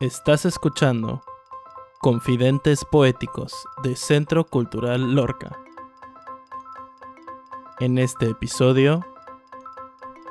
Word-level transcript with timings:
Estás 0.00 0.46
escuchando 0.46 1.22
Confidentes 1.98 2.86
Poéticos 2.86 3.52
de 3.82 3.96
Centro 3.96 4.46
Cultural 4.46 5.14
Lorca. 5.14 5.60
En 7.80 7.98
este 7.98 8.30
episodio, 8.30 9.04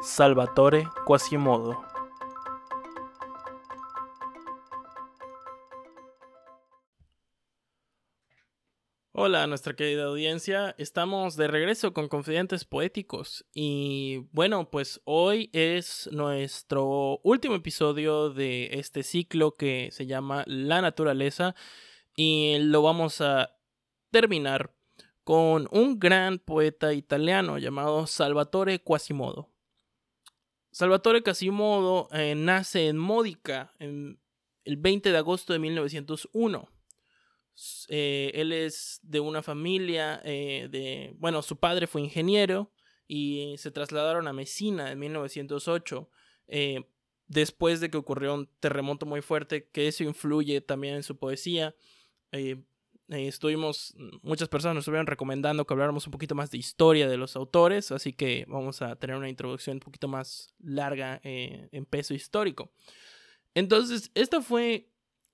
Salvatore 0.02 0.88
Quasimodo. 1.06 1.89
Hola, 9.30 9.46
nuestra 9.46 9.76
querida 9.76 10.06
audiencia. 10.06 10.74
Estamos 10.80 11.36
de 11.36 11.48
regreso 11.48 11.94
con 11.94 12.08
Confidentes 12.08 12.66
Poéticos. 12.66 13.46
Y 13.54 14.26
bueno, 14.32 14.72
pues 14.72 15.02
hoy 15.04 15.52
es 15.54 16.10
nuestro 16.12 17.20
último 17.22 17.54
episodio 17.54 18.32
de 18.32 18.70
este 18.72 19.04
ciclo 19.04 19.54
que 19.54 19.90
se 19.92 20.08
llama 20.08 20.44
La 20.48 20.82
Naturaleza. 20.82 21.54
Y 22.16 22.58
lo 22.58 22.82
vamos 22.82 23.22
a 23.22 23.56
terminar 24.10 24.74
con 25.24 25.68
un 25.70 26.00
gran 26.00 26.40
poeta 26.40 26.96
italiano 26.96 27.60
llamado 27.60 28.08
Salvatore 28.08 28.80
Quasimodo. 28.80 29.52
Salvatore 30.72 31.22
Quasimodo 31.22 32.10
eh, 32.14 32.34
nace 32.36 32.88
en 32.88 32.98
Módica 32.98 33.76
el 33.78 34.18
20 34.66 35.12
de 35.12 35.18
agosto 35.20 35.54
de 35.54 35.60
1901 35.60 36.79
eh, 37.90 38.32
él 38.36 38.52
es 38.52 39.00
de 39.04 39.20
una 39.20 39.42
familia 39.44 40.22
eh, 40.24 40.68
de, 40.72 41.14
bueno, 41.18 41.42
su 41.42 41.58
padre 41.58 41.88
fue 41.88 42.02
ingeniero 42.02 42.72
y 43.08 43.56
se 43.58 43.72
trasladaron 43.72 44.28
a 44.28 44.34
Messina 44.34 44.92
en 44.92 45.00
1908, 45.00 46.10
eh, 46.48 46.86
después 47.28 47.80
de 47.80 47.90
que 47.90 47.98
ocurrió 47.98 48.34
un 48.34 48.48
terremoto 48.60 49.06
muy 49.06 49.22
fuerte, 49.22 49.68
que 49.72 49.88
eso 49.88 50.04
influye 50.04 50.62
también 50.62 50.96
en 50.96 51.04
su 51.04 51.18
poesía. 51.18 51.76
estuvimos, 53.10 53.96
muchas 54.22 54.48
personas 54.48 54.76
nos 54.76 54.84
estuvieron 54.84 55.08
recomendando 55.08 55.66
que 55.66 55.74
habláramos 55.74 56.06
un 56.06 56.12
poquito 56.12 56.36
más 56.36 56.52
de 56.52 56.60
historia 56.60 57.10
de 57.10 57.18
los 57.18 57.36
autores, 57.36 57.92
así 57.92 58.14
que 58.14 58.46
vamos 58.48 58.82
a 58.82 58.96
tener 58.96 59.16
una 59.16 59.30
introducción 59.30 59.78
un 59.78 59.82
poquito 59.82 60.08
más 60.08 60.54
larga 60.60 61.20
en 61.24 61.86
peso 61.86 62.14
histórico. 62.14 62.72
Entonces, 63.56 64.12
esta 64.14 64.42
fue 64.42 64.90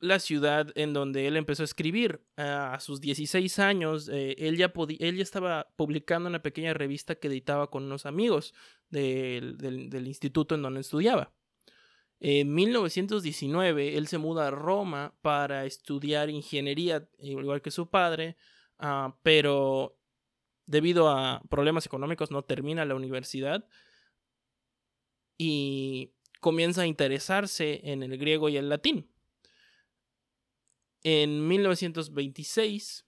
la 0.06 0.20
ciudad 0.20 0.72
en 0.76 0.94
donde 0.94 1.28
él 1.28 1.38
empezó 1.38 1.64
a 1.64 1.66
escribir. 1.66 2.22
A 2.38 2.80
sus 2.80 3.02
16 3.02 3.60
años, 3.60 4.10
eh, 4.10 4.36
él, 4.38 4.58
ya 4.58 4.72
él, 5.00 5.18
ya 5.18 5.24
estaba 5.24 5.68
publicando 5.76 6.30
una 6.30 6.42
pequeña 6.42 6.74
revista 6.74 7.16
que 7.16 7.28
editaba 7.28 7.70
con 7.70 7.84
unos 7.84 8.06
amigos 8.06 8.54
del, 8.90 9.58
del, 9.58 10.08
instituto 10.08 10.56
en 10.56 10.62
donde 10.62 10.82
estudiaba. 10.82 11.34
En 12.20 12.54
1919, 12.54 13.98
él 13.98 14.08
se 14.08 14.18
muda 14.18 14.48
a 14.48 14.52
Roma 14.52 15.16
para 15.22 15.66
estudiar 15.66 16.30
ingeniería, 16.30 17.08
igual 17.20 17.62
que 17.62 17.72
su 17.72 17.90
padre, 17.90 18.38
ah, 18.80 19.18
pero 19.22 19.98
debido 20.66 21.10
a 21.10 21.42
problemas 21.50 21.86
económicos 21.86 22.32
no 22.32 22.44
termina 22.44 22.86
la 22.86 22.96
universidad 22.96 23.68
y 25.38 26.14
comienza 26.40 26.84
a 26.84 26.88
interesarse 26.88 27.82
en 27.84 28.04
el 28.04 28.18
griego 28.18 28.50
y 28.50 28.58
el 28.58 28.70
latín. 28.70 29.10
En 31.08 31.48
1926 31.48 33.06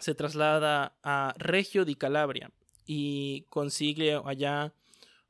se 0.00 0.14
traslada 0.14 0.96
a 1.02 1.34
Reggio 1.36 1.84
di 1.84 1.94
Calabria 1.94 2.50
y 2.86 3.42
consigue 3.50 4.18
allá 4.24 4.72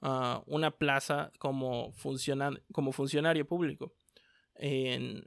ah, 0.00 0.44
una 0.46 0.70
plaza 0.70 1.32
como, 1.40 1.92
funcionario 1.92 3.46
público. 3.48 3.92
En, 4.54 5.26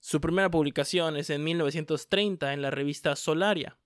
su 0.00 0.18
primera 0.18 0.50
publicación 0.50 1.18
es 1.18 1.28
en 1.28 1.44
1930 1.44 2.54
en 2.54 2.62
la 2.62 2.70
revista 2.70 3.14
Solaria, 3.14 3.78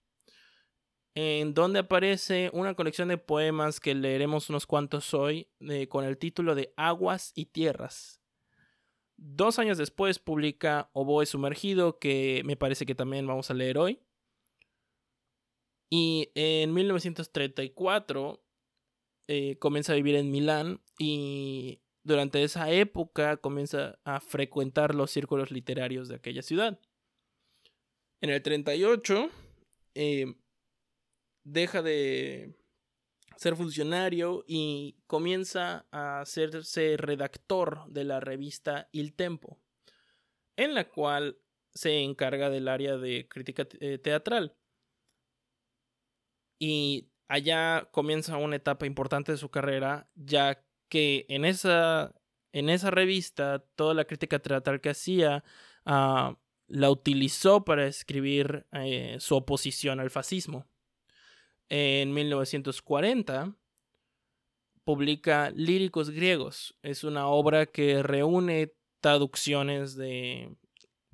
en 1.17 1.55
donde 1.55 1.81
aparece 1.81 2.51
una 2.53 2.75
colección 2.75 3.09
de 3.09 3.19
poemas 3.19 3.81
que 3.81 3.97
leeremos 3.97 4.49
unos 4.49 4.65
cuantos 4.65 5.13
hoy 5.13 5.49
con 5.89 6.05
el 6.05 6.19
título 6.19 6.55
de 6.55 6.73
Aguas 6.77 7.33
y 7.35 7.47
Tierras. 7.47 8.20
Dos 9.23 9.59
años 9.59 9.77
después 9.77 10.19
publica 10.19 10.89
Oboe 10.95 11.27
Sumergido, 11.27 11.99
que 11.99 12.41
me 12.47 12.57
parece 12.57 12.87
que 12.87 12.95
también 12.95 13.27
vamos 13.27 13.51
a 13.51 13.55
leer 13.55 13.77
hoy. 13.77 14.01
Y 15.91 16.31
en 16.35 16.73
1934 16.73 18.43
eh, 19.29 19.59
comienza 19.59 19.93
a 19.93 19.97
vivir 19.97 20.15
en 20.15 20.31
Milán 20.31 20.81
y 20.99 21.83
durante 22.03 22.43
esa 22.43 22.71
época 22.71 23.37
comienza 23.37 23.99
a 24.05 24.21
frecuentar 24.21 24.95
los 24.95 25.11
círculos 25.11 25.51
literarios 25.51 26.09
de 26.09 26.15
aquella 26.15 26.41
ciudad. 26.41 26.81
En 28.23 28.31
el 28.31 28.41
38 28.41 29.29
eh, 29.97 30.35
deja 31.45 31.83
de 31.83 32.55
ser 33.41 33.57
funcionario 33.57 34.45
y 34.47 34.99
comienza 35.07 35.87
a 35.91 36.21
hacerse 36.21 36.99
redactor 36.99 37.87
de 37.89 38.05
la 38.05 38.21
revista 38.21 38.91
Il 38.93 39.15
Tempo, 39.15 39.59
en 40.57 40.75
la 40.75 40.87
cual 40.91 41.39
se 41.73 42.03
encarga 42.03 42.51
del 42.51 42.69
área 42.69 42.99
de 42.99 43.29
crítica 43.31 43.67
eh, 43.81 43.97
teatral. 43.97 44.59
Y 46.59 47.09
allá 47.29 47.89
comienza 47.93 48.37
una 48.37 48.57
etapa 48.57 48.85
importante 48.85 49.33
de 49.33 49.39
su 49.39 49.51
carrera, 49.51 50.11
ya 50.15 50.63
que 50.91 51.25
en 51.31 51.47
esa, 51.47 52.15
en 52.53 52.69
esa 52.69 52.91
revista 52.91 53.65
toda 53.75 53.95
la 53.95 54.05
crítica 54.05 54.39
teatral 54.39 54.83
que 54.83 54.91
hacía 54.91 55.45
ah, 55.87 56.37
la 56.67 56.91
utilizó 56.91 57.65
para 57.65 57.87
escribir 57.87 58.67
eh, 58.73 59.17
su 59.19 59.35
oposición 59.35 59.99
al 59.99 60.11
fascismo 60.11 60.70
en 61.71 62.13
1940 62.13 63.55
publica 64.85 65.51
Líricos 65.51 66.11
Griegos. 66.11 66.77
Es 66.83 67.05
una 67.05 67.29
obra 67.29 67.67
que 67.67 68.03
reúne 68.03 68.75
traducciones 69.01 69.95
de 69.95 70.57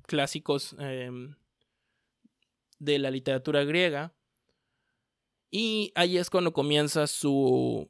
clásicos 0.07 0.75
em, 0.79 1.35
de 2.79 2.99
la 2.99 3.11
literatura 3.11 3.63
griega. 3.63 4.13
Y 5.51 5.91
ahí 5.95 6.17
es 6.17 6.29
cuando 6.29 6.53
comienza 6.53 7.07
su 7.07 7.89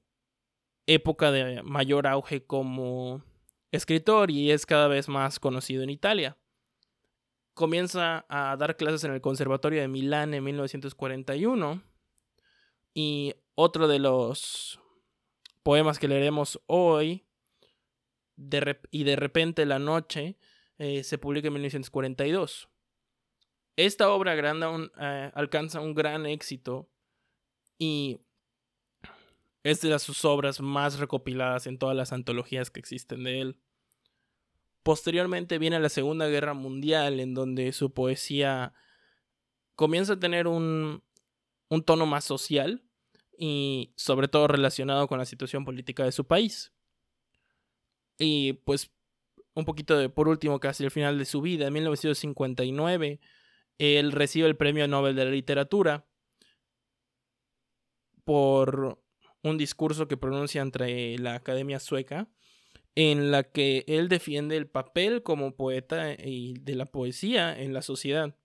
época 0.85 1.31
de 1.31 1.63
mayor 1.63 2.05
auge 2.05 2.45
como 2.45 3.23
escritor 3.71 4.29
y 4.29 4.51
es 4.51 4.65
cada 4.65 4.87
vez 4.87 5.07
más 5.07 5.39
conocido 5.39 5.83
en 5.83 5.89
Italia. 5.89 6.37
Comienza 7.53 8.25
a 8.29 8.55
dar 8.57 8.75
clases 8.75 9.03
en 9.05 9.13
el 9.13 9.21
Conservatorio 9.21 9.81
de 9.81 9.87
Milán 9.87 10.33
en 10.33 10.43
1941 10.43 11.81
y 12.99 13.35
otro 13.53 13.87
de 13.87 13.99
los 13.99 14.79
poemas 15.61 15.99
que 15.99 16.07
leeremos 16.07 16.59
hoy, 16.65 17.27
y 18.89 19.03
de 19.03 19.15
repente 19.15 19.67
la 19.67 19.77
noche, 19.77 20.39
eh, 20.79 21.03
se 21.03 21.19
publica 21.19 21.49
en 21.49 21.53
1942. 21.53 22.69
Esta 23.75 24.09
obra 24.09 24.33
grande 24.33 24.89
eh, 24.99 25.31
alcanza 25.35 25.79
un 25.79 25.93
gran 25.93 26.25
éxito 26.25 26.89
y 27.77 28.19
es 29.61 29.81
de 29.81 29.99
sus 29.99 30.25
obras 30.25 30.59
más 30.59 30.97
recopiladas 30.97 31.67
en 31.67 31.77
todas 31.77 31.95
las 31.95 32.13
antologías 32.13 32.71
que 32.71 32.79
existen 32.79 33.25
de 33.25 33.41
él. 33.41 33.59
Posteriormente 34.81 35.59
viene 35.59 35.79
la 35.79 35.89
Segunda 35.89 36.25
Guerra 36.29 36.55
Mundial, 36.55 37.19
en 37.19 37.35
donde 37.35 37.73
su 37.73 37.93
poesía 37.93 38.73
comienza 39.75 40.13
a 40.13 40.19
tener 40.19 40.47
un, 40.47 41.03
un 41.69 41.83
tono 41.83 42.07
más 42.07 42.23
social 42.23 42.85
y 43.37 43.93
sobre 43.95 44.27
todo 44.27 44.47
relacionado 44.47 45.07
con 45.07 45.19
la 45.19 45.25
situación 45.25 45.63
política 45.63 46.03
de 46.03 46.11
su 46.11 46.25
país. 46.25 46.73
Y 48.17 48.53
pues 48.53 48.91
un 49.53 49.65
poquito 49.65 49.97
de 49.97 50.09
por 50.09 50.27
último, 50.27 50.59
casi 50.59 50.83
al 50.83 50.91
final 50.91 51.17
de 51.17 51.25
su 51.25 51.41
vida, 51.41 51.67
en 51.67 51.73
1959, 51.73 53.19
él 53.79 54.11
recibe 54.11 54.47
el 54.47 54.55
Premio 54.55 54.87
Nobel 54.87 55.15
de 55.15 55.25
la 55.25 55.31
Literatura 55.31 56.05
por 58.23 59.01
un 59.41 59.57
discurso 59.57 60.07
que 60.07 60.17
pronuncia 60.17 60.61
entre 60.61 61.17
la 61.17 61.35
Academia 61.35 61.79
Sueca, 61.79 62.27
en 62.93 63.31
la 63.31 63.43
que 63.43 63.83
él 63.87 64.09
defiende 64.09 64.57
el 64.57 64.67
papel 64.67 65.23
como 65.23 65.55
poeta 65.55 66.13
y 66.13 66.55
de 66.59 66.75
la 66.75 66.85
poesía 66.85 67.59
en 67.59 67.73
la 67.73 67.81
sociedad. 67.81 68.35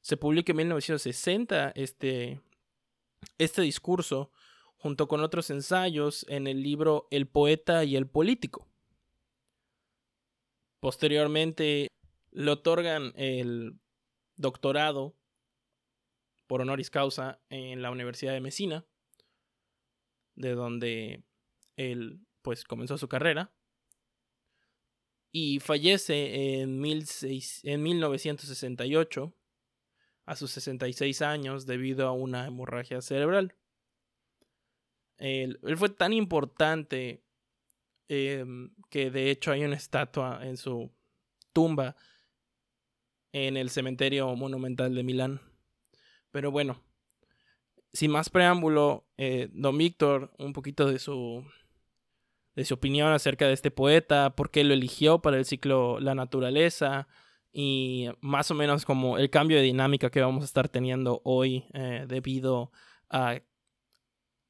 Se 0.00 0.16
publica 0.16 0.52
en 0.52 0.58
1960 0.58 1.72
este, 1.74 2.40
este 3.38 3.62
discurso 3.62 4.30
junto 4.76 5.08
con 5.08 5.20
otros 5.20 5.50
ensayos 5.50 6.24
en 6.28 6.46
el 6.46 6.62
libro 6.62 7.08
El 7.10 7.26
poeta 7.26 7.84
y 7.84 7.96
el 7.96 8.06
político. 8.06 8.68
Posteriormente 10.80 11.88
le 12.30 12.50
otorgan 12.50 13.12
el 13.16 13.78
doctorado 14.36 15.16
por 16.46 16.60
honoris 16.60 16.90
causa 16.90 17.40
en 17.48 17.82
la 17.82 17.90
Universidad 17.90 18.32
de 18.32 18.40
Messina, 18.40 18.84
de 20.34 20.54
donde 20.54 21.24
él 21.76 22.20
pues 22.42 22.64
comenzó 22.64 22.98
su 22.98 23.08
carrera. 23.08 23.52
y 25.32 25.60
fallece 25.60 26.60
en, 26.60 26.82
en 26.84 27.82
1968 27.82 29.34
a 30.26 30.34
sus 30.34 30.50
66 30.50 31.22
años 31.22 31.66
debido 31.66 32.08
a 32.08 32.12
una 32.12 32.46
hemorragia 32.46 33.00
cerebral. 33.00 33.54
Él, 35.18 35.58
fue 35.76 35.88
tan 35.88 36.12
importante 36.12 37.24
em, 38.08 38.74
que 38.90 39.10
de 39.10 39.30
hecho 39.30 39.52
hay 39.52 39.64
una 39.64 39.76
estatua 39.76 40.40
en 40.42 40.56
su 40.56 40.92
tumba 41.52 41.96
en 43.32 43.56
el 43.56 43.70
cementerio 43.70 44.34
monumental 44.34 44.94
de 44.94 45.02
Milán. 45.04 45.40
Pero 46.32 46.50
bueno, 46.50 46.82
sin 47.92 48.10
más 48.10 48.28
preámbulo, 48.28 49.06
eh, 49.16 49.48
don 49.52 49.78
Víctor, 49.78 50.32
un 50.38 50.52
poquito 50.52 50.90
de 50.90 50.98
su, 50.98 51.44
de 52.56 52.64
su 52.64 52.74
opinión 52.74 53.12
acerca 53.12 53.46
de 53.46 53.54
este 53.54 53.70
poeta, 53.70 54.34
por 54.34 54.50
qué 54.50 54.64
lo 54.64 54.74
eligió 54.74 55.22
para 55.22 55.38
el 55.38 55.44
ciclo 55.44 56.00
La 56.00 56.14
naturaleza 56.14 57.08
y 57.58 58.10
más 58.20 58.50
o 58.50 58.54
menos 58.54 58.84
como 58.84 59.16
el 59.16 59.30
cambio 59.30 59.56
de 59.56 59.62
dinámica 59.62 60.10
que 60.10 60.20
vamos 60.20 60.42
a 60.42 60.44
estar 60.44 60.68
teniendo 60.68 61.22
hoy 61.24 61.64
eh, 61.72 62.04
debido 62.06 62.70
a 63.08 63.40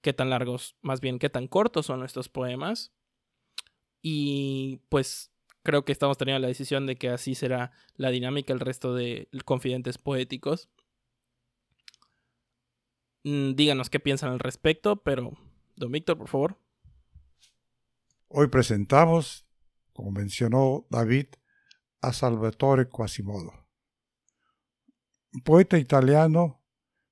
qué 0.01 0.13
tan 0.13 0.29
largos, 0.29 0.77
más 0.83 1.01
bien 1.01 1.21
qué 1.21 1.31
tan 1.31 1.47
cortos 1.47 1.87
son 1.87 2.01
nuestros 2.01 2.29
poemas. 2.29 2.93
Y 4.03 4.81
pues 4.89 5.31
creo 5.63 5.85
que 5.85 5.93
estamos 5.93 6.19
teniendo 6.19 6.41
la 6.41 6.49
decisión 6.49 6.85
de 6.87 6.97
que 6.97 7.11
así 7.11 7.37
será 7.37 7.71
la 7.95 8.11
dinámica 8.11 8.53
el 8.53 8.59
resto 8.59 8.93
de 8.93 9.29
confidentes 9.45 9.99
poéticos. 9.99 10.69
Mm, 13.23 13.53
díganos 13.53 13.89
qué 13.89 14.01
piensan 14.01 14.33
al 14.33 14.41
respecto, 14.41 14.97
pero 14.97 15.31
don 15.77 15.93
Víctor, 15.93 16.19
por 16.19 16.27
favor. 16.27 16.59
Hoy 18.27 18.49
presentamos, 18.49 19.47
como 19.93 20.11
mencionó 20.11 20.89
David, 20.91 21.27
a 22.01 22.13
Salvatore 22.13 22.89
Quasimodo, 22.89 23.67
poeta 25.45 25.79
italiano, 25.79 26.63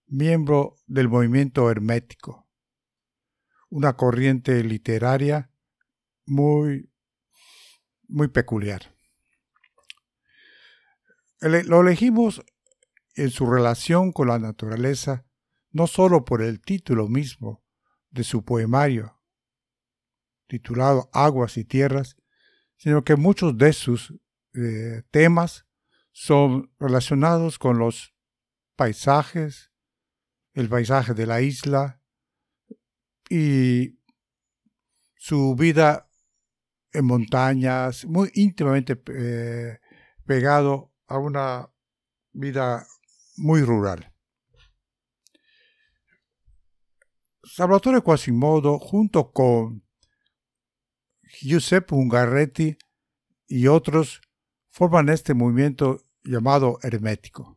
miembro 0.07 0.77
del 0.87 1.09
movimiento 1.09 1.71
hermético, 1.71 2.49
una 3.71 3.97
corriente 3.97 4.63
literaria 4.63 5.51
muy, 6.27 6.91
muy 8.09 8.29
peculiar. 8.29 8.95
Lo 11.41 11.81
elegimos 11.81 12.43
en 13.17 13.31
su 13.31 13.51
relación 13.51 14.13
con 14.13 14.29
la 14.29 14.39
naturaleza, 14.39 15.27
no 15.71 15.87
solo 15.87 16.25
por 16.25 16.43
el 16.43 16.61
título 16.61 17.09
mismo 17.09 17.65
de 18.11 18.25
su 18.25 18.45
poemario, 18.45 19.21
titulado 20.47 21.11
Aguas 21.13 21.57
y 21.57 21.65
Tierras, 21.65 22.17
sino 22.77 23.05
que 23.05 23.17
muchos 23.17 23.59
de 23.59 23.73
sus 23.73 24.15
eh, 24.55 25.03
temas 25.11 25.67
son 26.13 26.73
relacionados 26.79 27.59
con 27.59 27.79
los 27.79 28.15
paisajes, 28.77 29.73
el 30.53 30.69
paisaje 30.69 31.15
de 31.15 31.27
la 31.27 31.41
isla 31.41 32.01
y 33.29 33.99
su 35.17 35.57
vida 35.57 36.09
en 36.93 37.07
montañas, 37.07 38.05
muy 38.05 38.31
íntimamente 38.35 39.03
eh, 39.09 39.81
pegado 40.25 40.93
a 41.09 41.19
una 41.19 41.71
vida 42.33 42.87
muy 43.37 43.63
rural. 43.63 44.13
Salvatore 47.43 48.01
Quasimodo, 48.01 48.79
junto 48.79 49.33
con 49.33 49.85
Giuseppe 51.41 51.95
Ungaretti 51.95 52.77
y 53.47 53.67
otros, 53.67 54.21
forman 54.75 55.09
este 55.09 55.35
movimiento 55.35 56.05
llamado 56.25 56.81
hermético. 56.83 57.57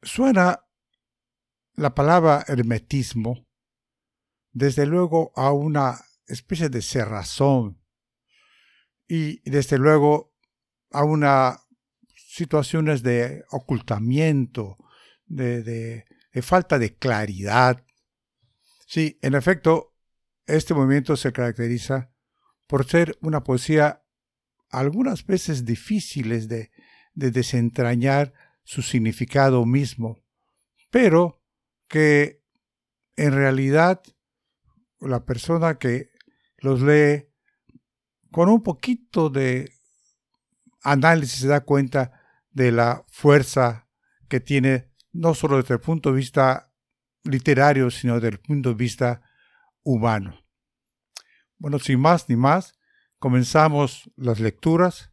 Suena 0.00 0.64
la 1.74 1.92
palabra 1.92 2.44
hermetismo 2.46 3.44
desde 4.52 4.86
luego 4.86 5.32
a 5.34 5.50
una 5.50 6.00
especie 6.28 6.68
de 6.68 6.80
cerrazón 6.80 7.82
y 9.08 9.40
desde 9.50 9.78
luego 9.78 10.32
a 10.92 11.02
una 11.02 11.58
situaciones 12.14 13.02
de 13.02 13.42
ocultamiento, 13.50 14.76
de, 15.26 15.64
de, 15.64 16.42
falta 16.42 16.78
de 16.78 16.96
claridad. 16.96 17.84
Sí, 18.86 19.18
en 19.22 19.34
efecto, 19.34 19.96
este 20.46 20.72
movimiento 20.72 21.16
se 21.16 21.32
caracteriza 21.32 22.11
por 22.72 22.86
ser 22.86 23.18
una 23.20 23.44
poesía 23.44 24.02
algunas 24.70 25.26
veces 25.26 25.66
difíciles 25.66 26.48
de, 26.48 26.70
desentrañar 27.12 28.32
su 28.64 28.80
significado 28.80 29.66
mismo, 29.66 30.24
pero 30.90 31.42
que 31.86 32.42
en 33.14 33.34
realidad 33.34 34.02
la 35.00 35.26
persona 35.26 35.78
que 35.78 36.12
los 36.60 36.80
lee 36.80 37.28
con 38.30 38.48
un 38.48 38.62
poquito 38.62 39.28
de 39.28 39.70
análisis 40.82 41.40
se 41.40 41.48
da 41.48 41.60
cuenta 41.60 42.22
de 42.52 42.72
la 42.72 43.04
fuerza 43.08 43.86
que 44.30 44.40
tiene 44.40 44.88
no 45.12 45.34
solo 45.34 45.58
desde 45.58 45.74
el 45.74 45.80
punto 45.80 46.08
de 46.08 46.16
vista 46.16 46.72
literario, 47.24 47.90
sino 47.90 48.14
desde 48.14 48.28
el 48.28 48.40
punto 48.40 48.70
de 48.70 48.76
vista 48.76 49.20
humano. 49.82 50.41
Bueno, 51.62 51.78
sin 51.78 52.00
más 52.00 52.28
ni 52.28 52.34
más, 52.34 52.76
comenzamos 53.20 54.10
las 54.16 54.40
lecturas 54.40 55.12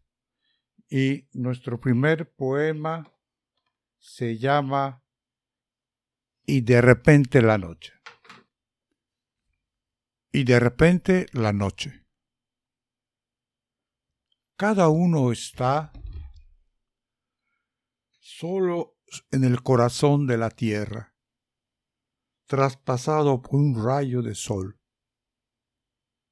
y 0.89 1.29
nuestro 1.31 1.79
primer 1.79 2.33
poema 2.33 3.15
se 3.99 4.39
llama 4.39 5.03
Y 6.47 6.61
de 6.61 6.81
repente 6.81 7.43
la 7.43 7.59
noche. 7.59 7.93
Y 10.31 10.43
de 10.43 10.59
repente 10.59 11.27
la 11.33 11.53
noche. 11.53 12.07
Cada 14.55 14.89
uno 14.89 15.31
está 15.31 15.93
solo 18.19 18.97
en 19.29 19.43
el 19.43 19.61
corazón 19.61 20.25
de 20.25 20.39
la 20.39 20.49
tierra, 20.49 21.15
traspasado 22.47 23.39
por 23.39 23.53
un 23.53 23.85
rayo 23.85 24.23
de 24.23 24.33
sol 24.33 24.78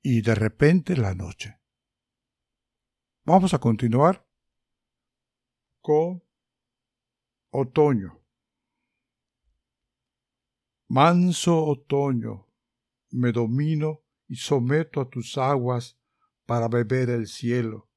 y 0.10 0.22
de 0.22 0.36
repente 0.36 0.96
la 0.96 1.14
noche. 1.14 1.60
Vamos 3.26 3.54
a 3.54 3.60
continuar 3.60 4.26
con 5.82 6.24
otoño. 7.50 8.24
Manso 10.88 11.62
otoño, 11.62 12.48
me 13.10 13.34
domino 13.34 14.06
y 14.30 14.38
someto 14.38 15.02
a 15.02 15.10
tus 15.10 15.38
aguas 15.38 16.00
para 16.46 16.70
beber 16.70 17.10
el 17.10 17.28
cielo, 17.28 17.90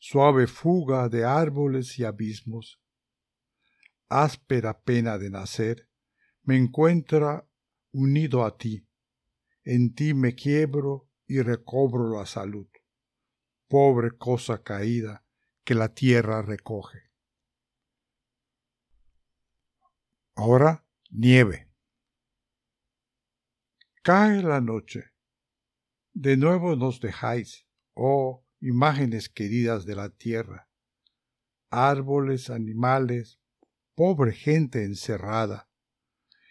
suave 0.00 0.48
fuga 0.48 1.08
de 1.08 1.24
árboles 1.24 1.96
y 2.00 2.04
abismos. 2.04 2.82
Áspera 4.08 4.82
pena 4.82 5.16
de 5.16 5.30
nacer, 5.30 5.88
me 6.42 6.56
encuentra 6.56 7.48
unido 7.92 8.44
a 8.44 8.58
ti, 8.58 8.84
en 9.62 9.94
ti 9.94 10.12
me 10.12 10.34
quiebro 10.34 11.06
y 11.26 11.42
recobro 11.42 12.18
la 12.18 12.26
salud. 12.26 12.68
Pobre 13.68 14.16
cosa 14.16 14.62
caída 14.62 15.24
que 15.64 15.74
la 15.74 15.92
tierra 15.92 16.42
recoge. 16.42 17.10
Ahora 20.36 20.86
nieve. 21.10 21.68
Cae 24.02 24.42
la 24.42 24.60
noche. 24.60 25.12
De 26.12 26.36
nuevo 26.36 26.76
nos 26.76 27.00
dejáis, 27.00 27.66
oh 27.94 28.44
imágenes 28.60 29.28
queridas 29.28 29.86
de 29.86 29.96
la 29.96 30.10
tierra. 30.10 30.68
Árboles, 31.70 32.50
animales, 32.50 33.40
pobre 33.94 34.32
gente 34.32 34.84
encerrada. 34.84 35.70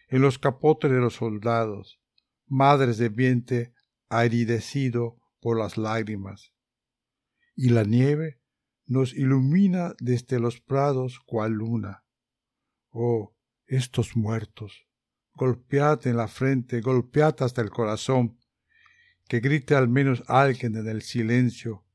En 0.08 0.22
los 0.22 0.40
capotes 0.40 0.92
de 0.92 0.98
los 0.98 1.14
soldados, 1.14 2.02
madres 2.48 2.98
de 2.98 3.10
vientre 3.10 3.75
aridecido 4.20 5.18
por 5.40 5.60
las 5.60 5.78
lágrimas. 5.78 6.54
Y 7.56 7.70
la 7.70 7.84
nieve 7.84 8.42
nos 8.86 9.14
ilumina 9.14 9.94
desde 10.00 10.40
los 10.40 10.62
prados 10.62 11.20
cual 11.20 11.54
luna. 11.54 12.04
Oh, 12.90 13.36
estos 13.66 14.16
muertos, 14.16 14.88
golpead 15.34 16.06
en 16.08 16.18
la 16.18 16.28
frente, 16.28 16.82
golpead 16.82 17.36
hasta 17.42 17.62
el 17.62 17.70
corazón, 17.70 18.40
que 19.28 19.40
grite 19.40 19.76
al 19.76 19.90
menos 19.90 20.24
alguien 20.28 20.76
en 20.76 20.88
el 20.88 21.02
silencio 21.02 21.86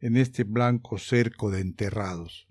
en 0.00 0.16
este 0.16 0.44
blanco 0.44 0.98
cerco 0.98 1.50
de 1.50 1.60
enterrados. 1.60 2.48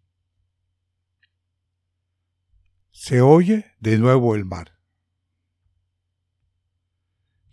Se 2.92 3.22
oye 3.22 3.66
de 3.80 3.98
nuevo 3.98 4.36
el 4.36 4.46
mar. 4.46 4.79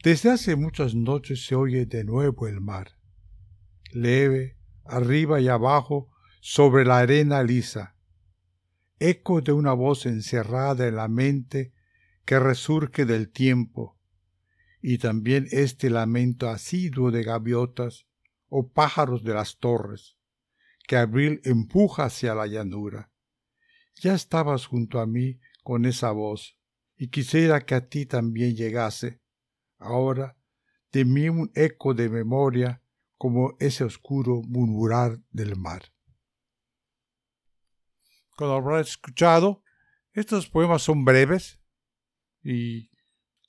Desde 0.06 0.30
hace 0.30 0.54
muchas 0.54 0.94
noches 0.94 1.46
se 1.46 1.56
oye 1.56 1.84
de 1.84 2.04
nuevo 2.04 2.46
el 2.46 2.60
mar. 2.60 2.96
leve, 3.90 4.56
arriba 4.84 5.40
y 5.40 5.48
abajo, 5.48 6.12
sobre 6.40 6.84
la 6.84 6.98
arena 7.00 7.42
lisa. 7.42 7.96
Eco 9.00 9.40
de 9.40 9.50
una 9.50 9.72
voz 9.72 10.06
encerrada 10.06 10.86
en 10.86 10.94
la 10.94 11.08
mente 11.08 11.72
que 12.24 12.38
resurge 12.38 13.04
del 13.04 13.30
tiempo, 13.30 13.98
y 14.80 14.98
también 14.98 15.48
este 15.50 15.90
lamento 15.90 16.50
asiduo 16.50 17.10
de 17.10 17.24
gaviotas 17.24 18.06
o 18.48 18.68
pájaros 18.68 19.24
de 19.24 19.34
las 19.34 19.58
torres, 19.58 20.16
que 20.86 20.94
abril 20.94 21.40
empuja 21.42 22.04
hacia 22.04 22.32
la 22.36 22.46
llanura. 22.46 23.10
Ya 23.96 24.14
estabas 24.14 24.66
junto 24.66 25.00
a 25.00 25.06
mí 25.06 25.40
con 25.64 25.84
esa 25.84 26.12
voz, 26.12 26.56
y 26.96 27.08
quisiera 27.08 27.66
que 27.66 27.74
a 27.74 27.88
ti 27.88 28.06
también 28.06 28.54
llegase. 28.54 29.25
Ahora, 29.78 30.36
de 30.92 31.04
mí 31.04 31.28
un 31.28 31.50
eco 31.54 31.94
de 31.94 32.08
memoria 32.08 32.82
como 33.18 33.56
ese 33.60 33.84
oscuro 33.84 34.42
murmurar 34.42 35.18
del 35.30 35.56
mar. 35.56 35.92
Como 38.30 38.52
habrás 38.52 38.88
escuchado, 38.88 39.62
estos 40.12 40.48
poemas 40.48 40.82
son 40.82 41.04
breves 41.04 41.60
y 42.42 42.90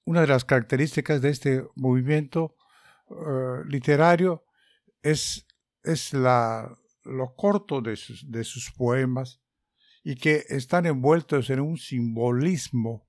una 0.05 0.21
de 0.21 0.27
las 0.27 0.45
características 0.45 1.21
de 1.21 1.29
este 1.29 1.63
movimiento 1.75 2.55
eh, 3.09 3.63
literario 3.65 4.45
es, 5.01 5.45
es 5.83 6.13
la, 6.13 6.77
lo 7.03 7.35
corto 7.35 7.81
de 7.81 7.95
sus 8.43 8.71
poemas 8.71 9.41
y 10.03 10.15
que 10.15 10.45
están 10.49 10.85
envueltos 10.85 11.49
en 11.49 11.59
un 11.59 11.77
simbolismo 11.77 13.06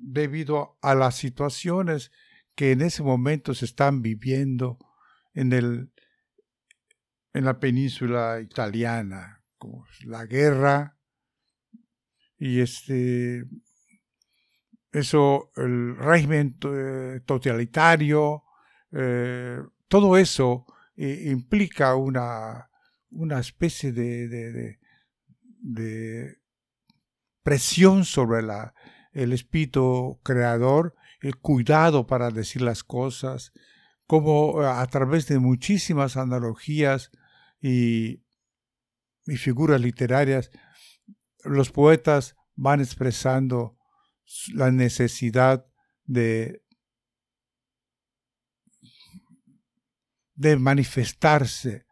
debido 0.00 0.78
a 0.82 0.94
las 0.94 1.16
situaciones 1.16 2.10
que 2.54 2.72
en 2.72 2.82
ese 2.82 3.02
momento 3.02 3.54
se 3.54 3.64
están 3.64 4.02
viviendo 4.02 4.78
en, 5.34 5.52
el, 5.52 5.92
en 7.32 7.44
la 7.44 7.60
península 7.60 8.40
italiana, 8.40 9.42
como 9.58 9.86
la 10.04 10.26
guerra 10.26 10.96
y 12.38 12.60
este 12.60 13.44
eso, 14.92 15.52
el 15.56 15.96
régimen 15.96 16.56
eh, 16.64 17.20
totalitario, 17.24 18.42
eh, 18.92 19.58
todo 19.88 20.16
eso 20.16 20.66
eh, 20.96 21.26
implica 21.26 21.94
una, 21.94 22.70
una 23.10 23.38
especie 23.38 23.92
de, 23.92 24.28
de, 24.28 24.78
de, 25.60 26.36
presión 27.42 28.04
sobre 28.04 28.42
la, 28.42 28.74
el 29.12 29.32
espíritu 29.32 30.20
creador, 30.22 30.94
el 31.20 31.36
cuidado 31.36 32.06
para 32.06 32.30
decir 32.30 32.62
las 32.62 32.84
cosas, 32.84 33.52
como 34.06 34.60
a 34.60 34.86
través 34.86 35.26
de 35.28 35.38
muchísimas 35.38 36.16
analogías 36.16 37.10
y, 37.60 38.22
y 39.26 39.36
figuras 39.36 39.80
literarias, 39.80 40.50
los 41.44 41.70
poetas 41.70 42.36
van 42.54 42.80
expresando 42.80 43.78
la 44.54 44.70
necesidad 44.70 45.66
de, 46.04 46.62
de 50.34 50.56
manifestarse 50.56 51.86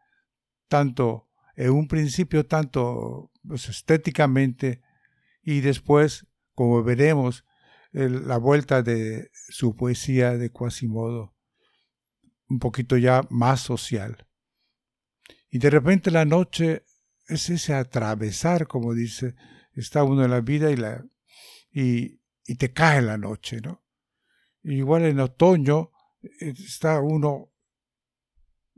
tanto 0.67 1.29
en 1.55 1.71
un 1.71 1.87
principio 1.87 2.45
tanto 2.45 3.31
pues, 3.45 3.67
estéticamente 3.67 4.81
y 5.41 5.61
después 5.61 6.25
como 6.59 6.83
veremos 6.83 7.45
la 7.93 8.37
vuelta 8.37 8.83
de 8.83 9.31
su 9.31 9.77
poesía 9.77 10.37
de 10.37 10.51
Quasimodo 10.51 11.33
un 12.49 12.59
poquito 12.59 12.97
ya 12.97 13.25
más 13.29 13.61
social 13.61 14.27
y 15.49 15.59
de 15.59 15.69
repente 15.69 16.11
la 16.11 16.25
noche 16.25 16.83
es 17.29 17.49
ese 17.49 17.73
atravesar 17.73 18.67
como 18.67 18.93
dice 18.93 19.35
está 19.71 20.03
uno 20.03 20.25
en 20.25 20.31
la 20.31 20.41
vida 20.41 20.69
y 21.71 22.19
te 22.57 22.73
cae 22.73 23.01
la 23.01 23.17
noche, 23.17 23.61
¿no? 23.61 23.85
Igual 24.63 25.05
en 25.05 25.21
otoño 25.21 25.93
eh, 26.21 26.53
está 26.57 26.99
uno, 26.99 27.53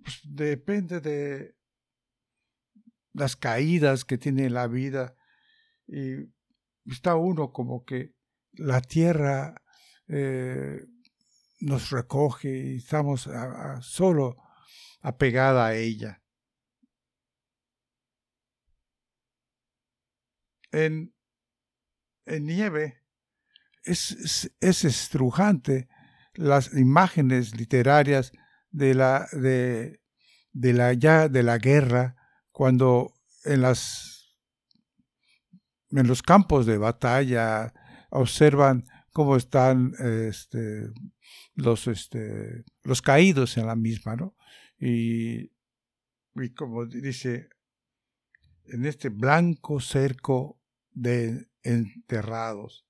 pues, 0.04 0.20
depende 0.24 1.02
de 1.02 1.56
las 3.14 3.36
caídas 3.36 4.06
que 4.06 4.20
tiene 4.20 4.52
la 4.52 4.68
vida, 4.68 5.16
y 5.88 6.32
está 6.86 7.16
uno 7.16 7.52
como 7.52 7.84
que 7.86 8.14
la 8.54 8.82
tierra 8.82 9.62
eh, 10.08 10.86
nos 11.60 11.90
recoge 11.92 12.50
y 12.50 12.78
estamos 12.78 13.30
solo 13.82 14.38
apegada 15.02 15.68
a 15.68 15.76
ella. 15.76 16.22
En, 20.72 21.14
en 22.26 22.46
nieve 22.46 23.02
es, 23.84 24.52
es, 24.60 24.86
estrujante 24.86 25.90
las 26.34 26.74
imágenes 26.74 27.56
literarias 27.58 28.32
de 28.70 28.94
la, 28.94 29.28
de, 29.34 30.02
de, 30.54 30.74
la, 30.74 30.94
ya 30.94 31.28
de 31.28 31.44
la 31.44 31.58
guerra, 31.58 32.16
cuando 32.52 33.14
en, 33.44 33.62
las, 33.62 34.11
en 35.92 36.08
los 36.08 36.22
campos 36.22 36.66
de 36.66 36.78
batalla 36.78 37.74
observan 38.10 38.86
cómo 39.12 39.36
están 39.36 39.94
este, 40.00 40.90
los, 41.56 41.88
este, 41.88 42.64
los 42.84 43.02
caídos 43.02 43.58
en 43.58 43.68
la 43.68 43.76
misma, 43.76 44.16
¿no? 44.16 44.36
Y, 44.80 45.52
y 46.36 46.50
como 46.56 46.86
dice, 46.86 47.50
en 48.66 48.86
este 48.86 49.10
blanco 49.10 49.80
cerco 49.80 50.60
de 50.92 51.50
enterrados. 51.64 52.86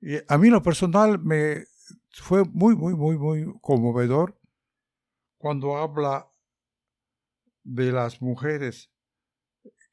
Y 0.00 0.16
a 0.28 0.38
mí 0.38 0.50
lo 0.50 0.62
personal 0.62 1.18
me 1.18 1.64
fue 2.10 2.44
muy, 2.44 2.76
muy, 2.76 2.94
muy, 2.94 3.18
muy 3.18 3.58
conmovedor 3.60 4.38
cuando 5.38 5.76
habla 5.76 6.28
de 7.62 7.92
las 7.92 8.20
mujeres 8.20 8.90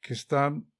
que 0.00 0.14
están 0.14 0.71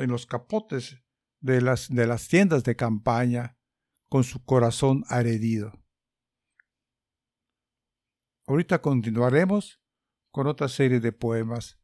en 0.00 0.10
los 0.10 0.26
capotes 0.26 1.02
de 1.40 1.60
las, 1.60 1.88
de 1.88 2.06
las 2.06 2.28
tiendas 2.28 2.64
de 2.64 2.76
campaña 2.76 3.56
con 4.08 4.24
su 4.24 4.44
corazón 4.44 5.04
aredido. 5.08 5.72
Ahorita 8.46 8.82
continuaremos 8.82 9.80
con 10.30 10.46
otra 10.46 10.68
serie 10.68 11.00
de 11.00 11.12
poemas 11.12 11.80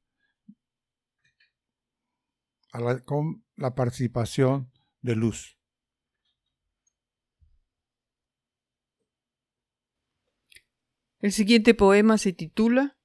con 3.04 3.44
la 3.56 3.74
participación 3.74 4.70
de 5.00 5.16
Luz. 5.16 5.58
El 11.20 11.32
siguiente 11.32 11.74
poema 11.74 12.18
se 12.18 12.32
titula 12.32 12.98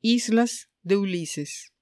Islas 0.00 0.70
de 0.82 0.96
Ulises. 0.96 1.74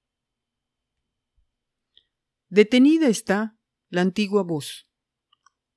Detenida 2.49 3.09
está 3.09 3.57
la 3.89 4.01
antigua 4.01 4.41
voz. 4.41 4.89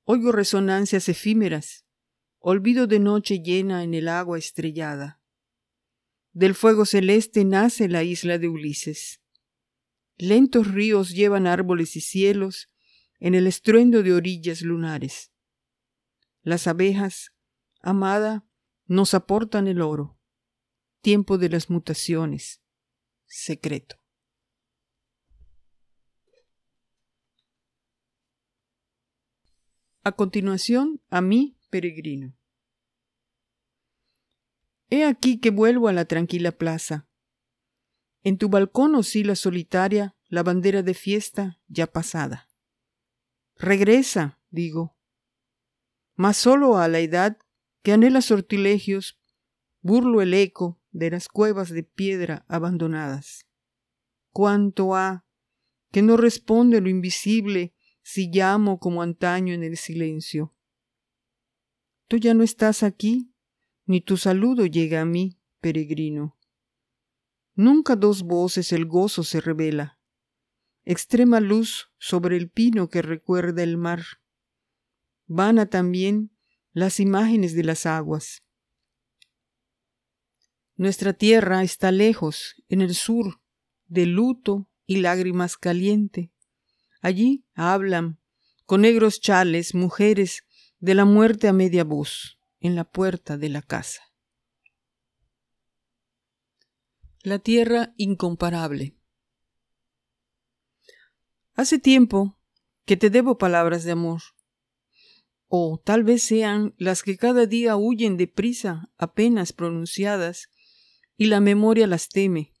Oigo 0.05 0.31
resonancias 0.31 1.09
efímeras, 1.09 1.85
olvido 2.39 2.87
de 2.87 2.99
noche 2.99 3.39
llena 3.39 3.83
en 3.83 3.93
el 3.93 4.07
agua 4.07 4.37
estrellada. 4.37 5.21
Del 6.31 6.55
fuego 6.55 6.85
celeste 6.85 7.43
nace 7.43 7.89
la 7.89 8.03
isla 8.03 8.37
de 8.37 8.47
Ulises. 8.47 9.21
Lentos 10.17 10.71
ríos 10.71 11.09
llevan 11.09 11.45
árboles 11.45 11.97
y 11.97 12.01
cielos 12.01 12.69
en 13.19 13.35
el 13.35 13.47
estruendo 13.47 14.01
de 14.01 14.13
orillas 14.13 14.61
lunares. 14.61 15.33
Las 16.41 16.67
abejas, 16.67 17.33
amada, 17.81 18.45
nos 18.85 19.13
aportan 19.13 19.67
el 19.67 19.81
oro. 19.81 20.17
Tiempo 21.01 21.37
de 21.37 21.49
las 21.49 21.69
mutaciones. 21.69 22.61
Secreto. 23.25 24.00
A 30.03 30.13
continuación, 30.13 30.99
a 31.11 31.21
mí, 31.21 31.59
peregrino. 31.69 32.35
He 34.89 35.05
aquí 35.05 35.39
que 35.39 35.51
vuelvo 35.51 35.87
a 35.87 35.93
la 35.93 36.05
tranquila 36.05 36.51
plaza. 36.51 37.07
En 38.23 38.39
tu 38.39 38.49
balcón 38.49 38.95
oscila 38.95 39.35
solitaria 39.35 40.15
la 40.27 40.41
bandera 40.41 40.81
de 40.81 40.95
fiesta 40.95 41.59
ya 41.67 41.85
pasada. 41.85 42.49
Regresa, 43.57 44.39
digo, 44.49 44.97
mas 46.15 46.37
solo 46.37 46.77
a 46.77 46.87
la 46.87 46.99
edad 46.99 47.37
que 47.83 47.93
anhela 47.93 48.21
sortilegios, 48.21 49.19
burlo 49.81 50.21
el 50.21 50.33
eco 50.33 50.81
de 50.91 51.11
las 51.11 51.27
cuevas 51.27 51.69
de 51.69 51.83
piedra 51.83 52.43
abandonadas. 52.47 53.45
Cuánto 54.31 54.95
ha 54.95 55.25
que 55.91 56.01
no 56.01 56.17
responde 56.17 56.81
lo 56.81 56.89
invisible 56.89 57.75
si 58.01 58.29
llamo 58.29 58.79
como 58.79 59.01
antaño 59.01 59.53
en 59.53 59.63
el 59.63 59.77
silencio. 59.77 60.53
Tú 62.07 62.17
ya 62.17 62.33
no 62.33 62.43
estás 62.43 62.83
aquí, 62.83 63.33
ni 63.85 64.01
tu 64.01 64.17
saludo 64.17 64.65
llega 64.65 65.01
a 65.01 65.05
mí, 65.05 65.39
peregrino. 65.59 66.37
Nunca 67.55 67.95
dos 67.95 68.23
voces 68.23 68.71
el 68.71 68.85
gozo 68.85 69.23
se 69.23 69.41
revela. 69.41 69.99
Extrema 70.83 71.39
luz 71.39 71.91
sobre 71.99 72.37
el 72.37 72.49
pino 72.49 72.89
que 72.89 73.01
recuerda 73.01 73.61
el 73.63 73.77
mar. 73.77 74.03
Vana 75.27 75.67
también 75.67 76.31
las 76.73 76.99
imágenes 76.99 77.53
de 77.53 77.63
las 77.63 77.85
aguas. 77.85 78.43
Nuestra 80.75 81.13
tierra 81.13 81.61
está 81.63 81.91
lejos, 81.91 82.55
en 82.67 82.81
el 82.81 82.95
sur, 82.95 83.41
de 83.85 84.05
luto 84.05 84.69
y 84.87 84.97
lágrimas 84.97 85.57
caliente. 85.57 86.31
Allí 87.01 87.43
hablan, 87.55 88.19
con 88.65 88.81
negros 88.81 89.19
chales, 89.19 89.73
mujeres 89.73 90.45
de 90.79 90.93
la 90.93 91.03
muerte 91.03 91.47
a 91.47 91.53
media 91.53 91.83
voz, 91.83 92.39
en 92.59 92.75
la 92.75 92.83
puerta 92.83 93.37
de 93.37 93.49
la 93.49 93.63
casa. 93.63 94.03
La 97.23 97.39
tierra 97.39 97.93
incomparable. 97.97 98.95
Hace 101.53 101.79
tiempo 101.79 102.39
que 102.85 102.97
te 102.97 103.09
debo 103.09 103.37
palabras 103.37 103.83
de 103.83 103.91
amor, 103.91 104.21
o 105.47 105.81
tal 105.83 106.03
vez 106.03 106.23
sean 106.23 106.75
las 106.77 107.03
que 107.03 107.17
cada 107.17 107.45
día 107.45 107.75
huyen 107.75 108.15
de 108.15 108.27
prisa 108.27 108.89
apenas 108.97 109.53
pronunciadas 109.53 110.49
y 111.17 111.25
la 111.25 111.41
memoria 111.41 111.87
las 111.87 112.09
teme, 112.09 112.53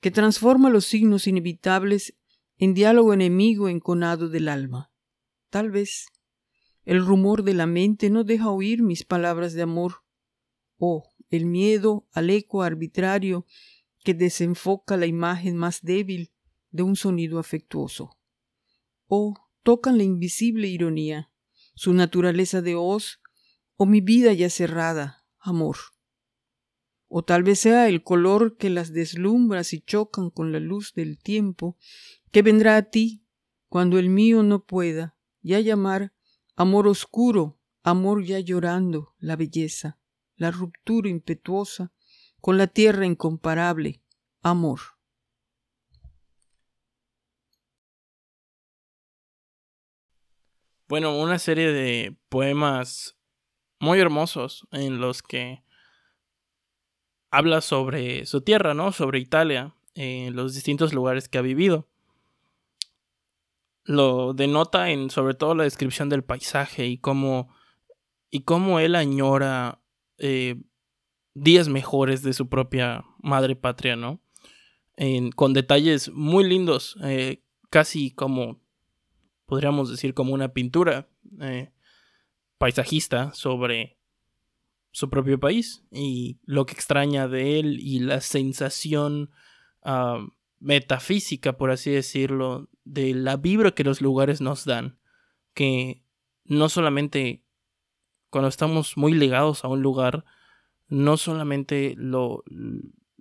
que 0.00 0.10
transforma 0.10 0.70
los 0.70 0.84
signos 0.84 1.26
inevitables 1.26 2.17
en 2.58 2.74
diálogo 2.74 3.14
enemigo 3.14 3.68
enconado 3.68 4.28
del 4.28 4.48
alma. 4.48 4.92
Tal 5.50 5.70
vez 5.70 6.06
el 6.84 7.04
rumor 7.04 7.42
de 7.42 7.54
la 7.54 7.66
mente 7.66 8.10
no 8.10 8.24
deja 8.24 8.50
oír 8.50 8.82
mis 8.82 9.04
palabras 9.04 9.52
de 9.52 9.62
amor, 9.62 10.04
o 10.76 11.08
el 11.30 11.46
miedo 11.46 12.06
al 12.12 12.30
eco 12.30 12.62
arbitrario 12.62 13.46
que 14.04 14.14
desenfoca 14.14 14.96
la 14.96 15.06
imagen 15.06 15.56
más 15.56 15.82
débil 15.82 16.32
de 16.70 16.82
un 16.82 16.96
sonido 16.96 17.38
afectuoso, 17.38 18.18
o 19.06 19.34
tocan 19.62 19.98
la 19.98 20.04
invisible 20.04 20.68
ironía, 20.68 21.30
su 21.74 21.94
naturaleza 21.94 22.62
de 22.62 22.74
hoz, 22.74 23.20
o 23.76 23.86
mi 23.86 24.00
vida 24.00 24.32
ya 24.32 24.50
cerrada, 24.50 25.24
amor 25.38 25.76
o 27.08 27.22
tal 27.22 27.42
vez 27.42 27.60
sea 27.60 27.88
el 27.88 28.02
color 28.02 28.56
que 28.56 28.70
las 28.70 28.92
deslumbras 28.92 29.72
y 29.72 29.80
chocan 29.80 30.30
con 30.30 30.52
la 30.52 30.60
luz 30.60 30.92
del 30.94 31.18
tiempo, 31.18 31.76
que 32.30 32.42
vendrá 32.42 32.76
a 32.76 32.82
ti 32.82 33.24
cuando 33.68 33.98
el 33.98 34.10
mío 34.10 34.42
no 34.42 34.64
pueda 34.64 35.16
ya 35.42 35.60
llamar 35.60 36.12
amor 36.56 36.86
oscuro, 36.88 37.58
amor 37.82 38.24
ya 38.24 38.40
llorando, 38.40 39.14
la 39.18 39.36
belleza, 39.36 39.98
la 40.36 40.50
ruptura 40.50 41.08
impetuosa 41.08 41.92
con 42.40 42.56
la 42.58 42.66
tierra 42.66 43.06
incomparable, 43.06 44.02
amor. 44.42 44.80
Bueno, 50.88 51.18
una 51.18 51.38
serie 51.38 51.70
de 51.70 52.16
poemas 52.30 53.18
muy 53.78 54.00
hermosos 54.00 54.66
en 54.72 55.00
los 55.00 55.22
que 55.22 55.62
habla 57.30 57.60
sobre 57.60 58.26
su 58.26 58.40
tierra, 58.40 58.74
¿no? 58.74 58.92
Sobre 58.92 59.18
Italia, 59.18 59.74
en 59.94 60.36
los 60.36 60.54
distintos 60.54 60.92
lugares 60.92 61.28
que 61.28 61.38
ha 61.38 61.42
vivido. 61.42 61.88
Lo 63.84 64.34
denota 64.34 64.90
en 64.90 65.10
sobre 65.10 65.34
todo 65.34 65.54
la 65.54 65.64
descripción 65.64 66.08
del 66.08 66.24
paisaje 66.24 66.86
y 66.86 66.98
cómo, 66.98 67.54
y 68.30 68.42
cómo 68.42 68.80
él 68.80 68.94
añora 68.94 69.80
eh, 70.18 70.56
días 71.34 71.68
mejores 71.68 72.22
de 72.22 72.32
su 72.32 72.48
propia 72.48 73.04
madre 73.18 73.56
patria, 73.56 73.96
¿no? 73.96 74.20
con 75.36 75.52
detalles 75.52 76.10
muy 76.10 76.42
lindos, 76.42 76.96
eh, 77.04 77.44
casi 77.70 78.10
como, 78.10 78.60
podríamos 79.46 79.90
decir, 79.90 80.12
como 80.12 80.34
una 80.34 80.52
pintura 80.52 81.08
eh, 81.40 81.70
paisajista 82.58 83.32
sobre 83.32 83.97
su 84.98 85.08
propio 85.10 85.38
país 85.38 85.84
y 85.92 86.40
lo 86.44 86.66
que 86.66 86.72
extraña 86.72 87.28
de 87.28 87.60
él 87.60 87.78
y 87.78 88.00
la 88.00 88.20
sensación 88.20 89.30
ah, 89.84 90.26
metafísica, 90.58 91.56
por 91.56 91.70
así 91.70 91.92
decirlo, 91.92 92.68
de 92.82 93.14
la 93.14 93.36
vibra 93.36 93.70
que 93.70 93.84
los 93.84 94.00
lugares 94.00 94.40
nos 94.40 94.64
dan, 94.64 94.98
que 95.54 96.02
no 96.44 96.68
solamente 96.68 97.44
cuando 98.28 98.48
estamos 98.48 98.96
muy 98.96 99.12
ligados 99.14 99.64
a 99.64 99.68
un 99.68 99.82
lugar, 99.82 100.24
no 100.88 101.16
solamente 101.16 101.94
lo, 101.96 102.42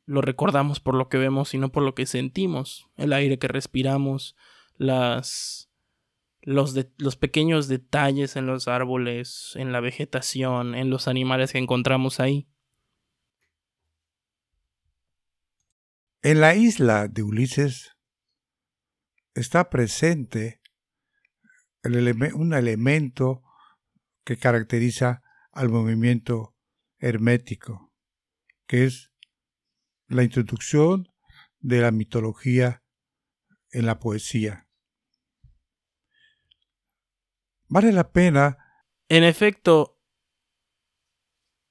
lo 0.07 0.21
recordamos 0.21 0.79
por 0.79 0.95
lo 0.95 1.09
que 1.09 1.19
vemos, 1.19 1.49
sino 1.49 1.71
por 1.71 1.83
lo 1.83 1.93
que 1.93 2.07
sentimos, 2.07 2.87
el 2.95 3.13
aire 3.13 3.37
que 3.37 3.49
respiramos, 3.49 4.35
las 4.77 5.66
los, 6.47 7.17
pequeños 7.17 7.67
detalles 7.67 8.37
en 8.37 8.45
los 8.45 8.69
árboles, 8.69 9.51
en 9.55 9.73
la 9.73 9.81
vegetación, 9.81 10.75
en 10.75 10.89
los 10.89 11.09
animales 11.09 11.51
que 11.51 11.57
encontramos 11.57 12.21
ahí. 12.21 12.47
En 16.21 16.39
la 16.39 16.55
isla 16.55 17.09
de 17.09 17.21
Ulises 17.21 17.97
está 19.33 19.69
presente 19.69 20.61
un 21.83 22.53
elemento 22.53 23.43
que 24.23 24.37
caracteriza 24.37 25.23
al 25.51 25.67
movimiento 25.67 26.55
hermético, 26.99 27.93
que 28.67 28.85
es 28.85 29.11
la 30.07 30.23
introducción 30.23 31.09
de 31.59 31.81
la 31.81 31.91
mitología 31.91 32.83
en 33.71 33.85
la 33.85 33.99
poesía. 33.99 34.66
Vale 37.67 37.91
la 37.91 38.11
pena. 38.11 38.57
En 39.09 39.23
efecto, 39.23 39.97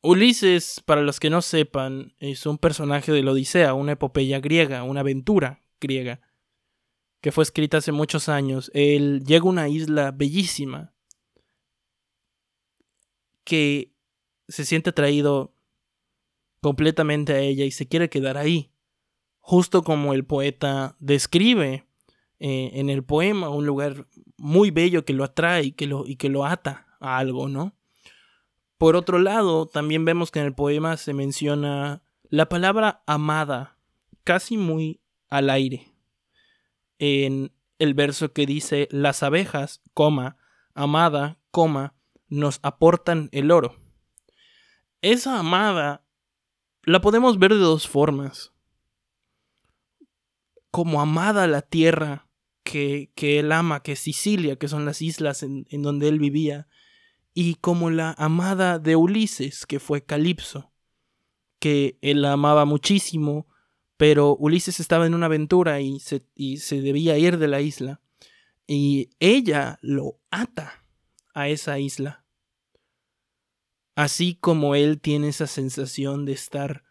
Ulises, 0.02 0.82
para 0.84 1.02
los 1.02 1.18
que 1.20 1.30
no 1.30 1.42
sepan, 1.42 2.14
es 2.18 2.46
un 2.46 2.58
personaje 2.58 3.12
de 3.12 3.22
la 3.22 3.32
Odisea, 3.32 3.74
una 3.74 3.92
epopeya 3.92 4.40
griega, 4.40 4.82
una 4.82 5.00
aventura 5.00 5.62
griega, 5.80 6.20
que 7.20 7.32
fue 7.32 7.42
escrita 7.42 7.78
hace 7.78 7.92
muchos 7.92 8.28
años. 8.28 8.70
Él 8.74 9.24
llega 9.24 9.44
a 9.44 9.48
una 9.48 9.68
isla 9.68 10.12
bellísima, 10.12 10.94
que 13.44 13.92
se 14.48 14.64
siente 14.64 14.90
atraído 14.90 15.54
completamente 16.60 17.32
a 17.32 17.40
ella 17.40 17.64
y 17.64 17.70
se 17.70 17.88
quiere 17.88 18.08
quedar 18.08 18.36
ahí, 18.36 18.72
justo 19.40 19.82
como 19.82 20.14
el 20.14 20.24
poeta 20.24 20.96
describe 20.98 21.86
eh, 22.38 22.70
en 22.74 22.90
el 22.90 23.04
poema, 23.04 23.48
un 23.48 23.66
lugar 23.66 24.06
muy 24.36 24.70
bello 24.70 25.04
que 25.04 25.12
lo 25.12 25.24
atrae 25.24 25.64
y 25.64 25.72
que 25.72 25.86
lo, 25.86 26.06
y 26.06 26.16
que 26.16 26.28
lo 26.28 26.44
ata 26.44 26.86
a 27.00 27.18
algo, 27.18 27.48
¿no? 27.48 27.74
Por 28.78 28.96
otro 28.96 29.18
lado, 29.18 29.66
también 29.66 30.04
vemos 30.04 30.30
que 30.30 30.40
en 30.40 30.46
el 30.46 30.54
poema 30.54 30.96
se 30.96 31.14
menciona 31.14 32.02
la 32.28 32.48
palabra 32.48 33.02
amada, 33.06 33.78
casi 34.24 34.56
muy 34.56 35.00
al 35.28 35.48
aire. 35.48 35.92
En 36.98 37.52
el 37.78 37.94
verso 37.94 38.32
que 38.32 38.46
dice, 38.46 38.88
las 38.90 39.22
abejas, 39.22 39.82
coma, 39.94 40.36
amada, 40.74 41.38
coma, 41.50 41.94
nos 42.28 42.58
aportan 42.62 43.28
el 43.32 43.50
oro. 43.50 43.76
Esa 45.00 45.38
amada 45.38 46.04
la 46.82 47.00
podemos 47.00 47.38
ver 47.38 47.52
de 47.52 47.60
dos 47.60 47.88
formas. 47.88 48.52
Como 50.70 51.00
amada 51.00 51.46
la 51.46 51.62
tierra 51.62 52.25
que, 52.66 53.38
él 53.38 53.52
ama, 53.52 53.82
que 53.82 53.92
es 53.92 54.00
Sicilia, 54.00 54.56
que 54.56 54.68
son 54.68 54.84
las 54.84 55.00
islas 55.00 55.42
en, 55.42 55.66
en 55.70 55.82
donde 55.82 56.08
él 56.08 56.18
vivía, 56.18 56.66
y 57.32 57.54
como 57.54 57.90
la 57.90 58.14
amada 58.18 58.78
de 58.78 58.96
Ulises, 58.96 59.66
que 59.66 59.78
fue 59.78 60.04
Calipso, 60.04 60.72
que 61.60 61.98
él 62.02 62.22
la 62.22 62.32
amaba 62.32 62.64
muchísimo, 62.64 63.46
pero 63.96 64.36
Ulises 64.36 64.80
estaba 64.80 65.06
en 65.06 65.14
una 65.14 65.26
aventura 65.26 65.80
y 65.80 66.00
se, 66.00 66.26
y 66.34 66.58
se 66.58 66.80
debía 66.80 67.16
ir 67.18 67.38
de 67.38 67.48
la 67.48 67.60
isla, 67.60 68.00
y 68.66 69.10
ella 69.20 69.78
lo 69.80 70.18
ata 70.30 70.84
a 71.34 71.48
esa 71.48 71.78
isla. 71.78 72.24
Así 73.94 74.34
como 74.34 74.74
él 74.74 75.00
tiene 75.00 75.28
esa 75.28 75.46
sensación 75.46 76.24
de 76.24 76.32
estar 76.32 76.84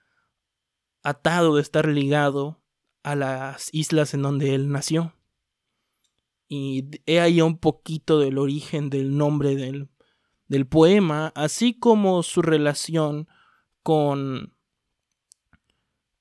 atado, 1.03 1.55
de 1.55 1.61
estar 1.61 1.87
ligado 1.87 2.63
a 3.03 3.15
las 3.15 3.69
islas 3.73 4.13
en 4.13 4.21
donde 4.23 4.55
él 4.55 4.71
nació. 4.71 5.13
Y 6.47 6.85
he 7.05 7.19
ahí 7.19 7.41
un 7.41 7.57
poquito 7.57 8.19
del 8.19 8.37
origen 8.37 8.89
del 8.89 9.17
nombre 9.17 9.55
del, 9.55 9.89
del 10.47 10.67
poema, 10.67 11.31
así 11.35 11.77
como 11.77 12.21
su 12.23 12.41
relación 12.41 13.27
con 13.81 14.55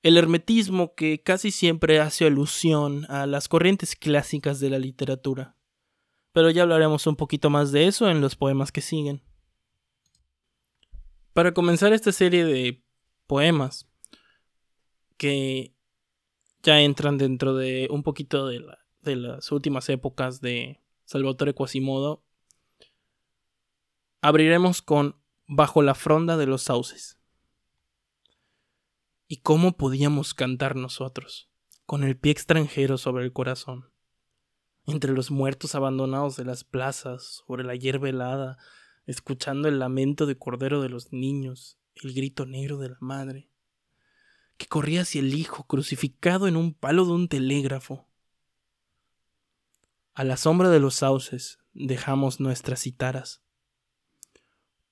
el 0.05 0.17
hermetismo 0.17 0.93
que 0.93 1.23
casi 1.23 1.49
siempre 1.49 1.99
hace 1.99 2.27
alusión 2.27 3.05
a 3.09 3.25
las 3.25 3.47
corrientes 3.47 3.95
clásicas 3.95 4.59
de 4.59 4.69
la 4.69 4.77
literatura. 4.77 5.55
Pero 6.31 6.51
ya 6.51 6.63
hablaremos 6.63 7.07
un 7.07 7.15
poquito 7.15 7.49
más 7.49 7.71
de 7.71 7.87
eso 7.87 8.09
en 8.09 8.21
los 8.21 8.35
poemas 8.35 8.71
que 8.71 8.81
siguen. 8.81 9.23
para 11.33 11.53
comenzar 11.53 11.91
esta 11.91 12.11
serie 12.13 12.45
de 12.45 12.81
poemas 13.27 13.89
que 15.17 15.73
ya 16.63 16.79
entran 16.81 17.17
dentro 17.17 17.55
de 17.55 17.87
un 17.89 18.03
poquito 18.03 18.47
de, 18.47 18.63
de 19.05 19.15
las 19.15 19.51
últimas 19.51 19.87
épocas 19.89 20.41
de 20.41 20.81
Salvatore 21.05 21.53
Quasimodo, 21.53 22.23
abriremos 24.21 24.81
con 24.81 25.15
Bajo 25.47 25.83
la 25.83 25.93
fronda 25.93 26.37
de 26.37 26.47
los 26.47 26.63
sauces. 26.63 27.19
¿Y 29.27 29.37
cómo 29.37 29.77
podíamos 29.77 30.33
cantar 30.33 30.75
nosotros, 30.75 31.49
con 31.85 32.03
el 32.03 32.17
pie 32.17 32.31
extranjero 32.31 32.97
sobre 32.97 33.23
el 33.23 33.31
corazón? 33.31 33.91
Entre 34.87 35.13
los 35.13 35.29
muertos 35.29 35.75
abandonados 35.75 36.35
de 36.35 36.45
las 36.45 36.63
plazas, 36.63 37.43
sobre 37.45 37.63
la 37.63 37.75
hierba 37.75 38.09
helada, 38.09 38.57
escuchando 39.05 39.67
el 39.67 39.77
lamento 39.77 40.25
de 40.25 40.37
cordero 40.37 40.81
de 40.81 40.89
los 40.89 41.13
niños, 41.13 41.77
el 41.95 42.13
grito 42.13 42.45
negro 42.45 42.77
de 42.77 42.89
la 42.89 42.97
madre, 42.99 43.49
que 44.57 44.67
corría 44.67 45.01
hacia 45.01 45.21
el 45.21 45.33
hijo 45.33 45.65
crucificado 45.65 46.47
en 46.47 46.55
un 46.55 46.73
palo 46.73 47.05
de 47.05 47.11
un 47.11 47.27
telégrafo. 47.27 48.07
A 50.17 50.23
la 50.23 50.37
sombra 50.37 50.69
de 50.69 50.79
los 50.79 50.95
sauces 50.95 51.59
dejamos 51.73 52.39
nuestras 52.39 52.79
citaras. 52.83 53.43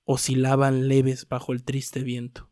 Oscilaban 0.04 0.90
leves 0.90 1.30
bajo 1.30 1.54
el 1.54 1.64
triste 1.64 2.04
viento. 2.04 2.52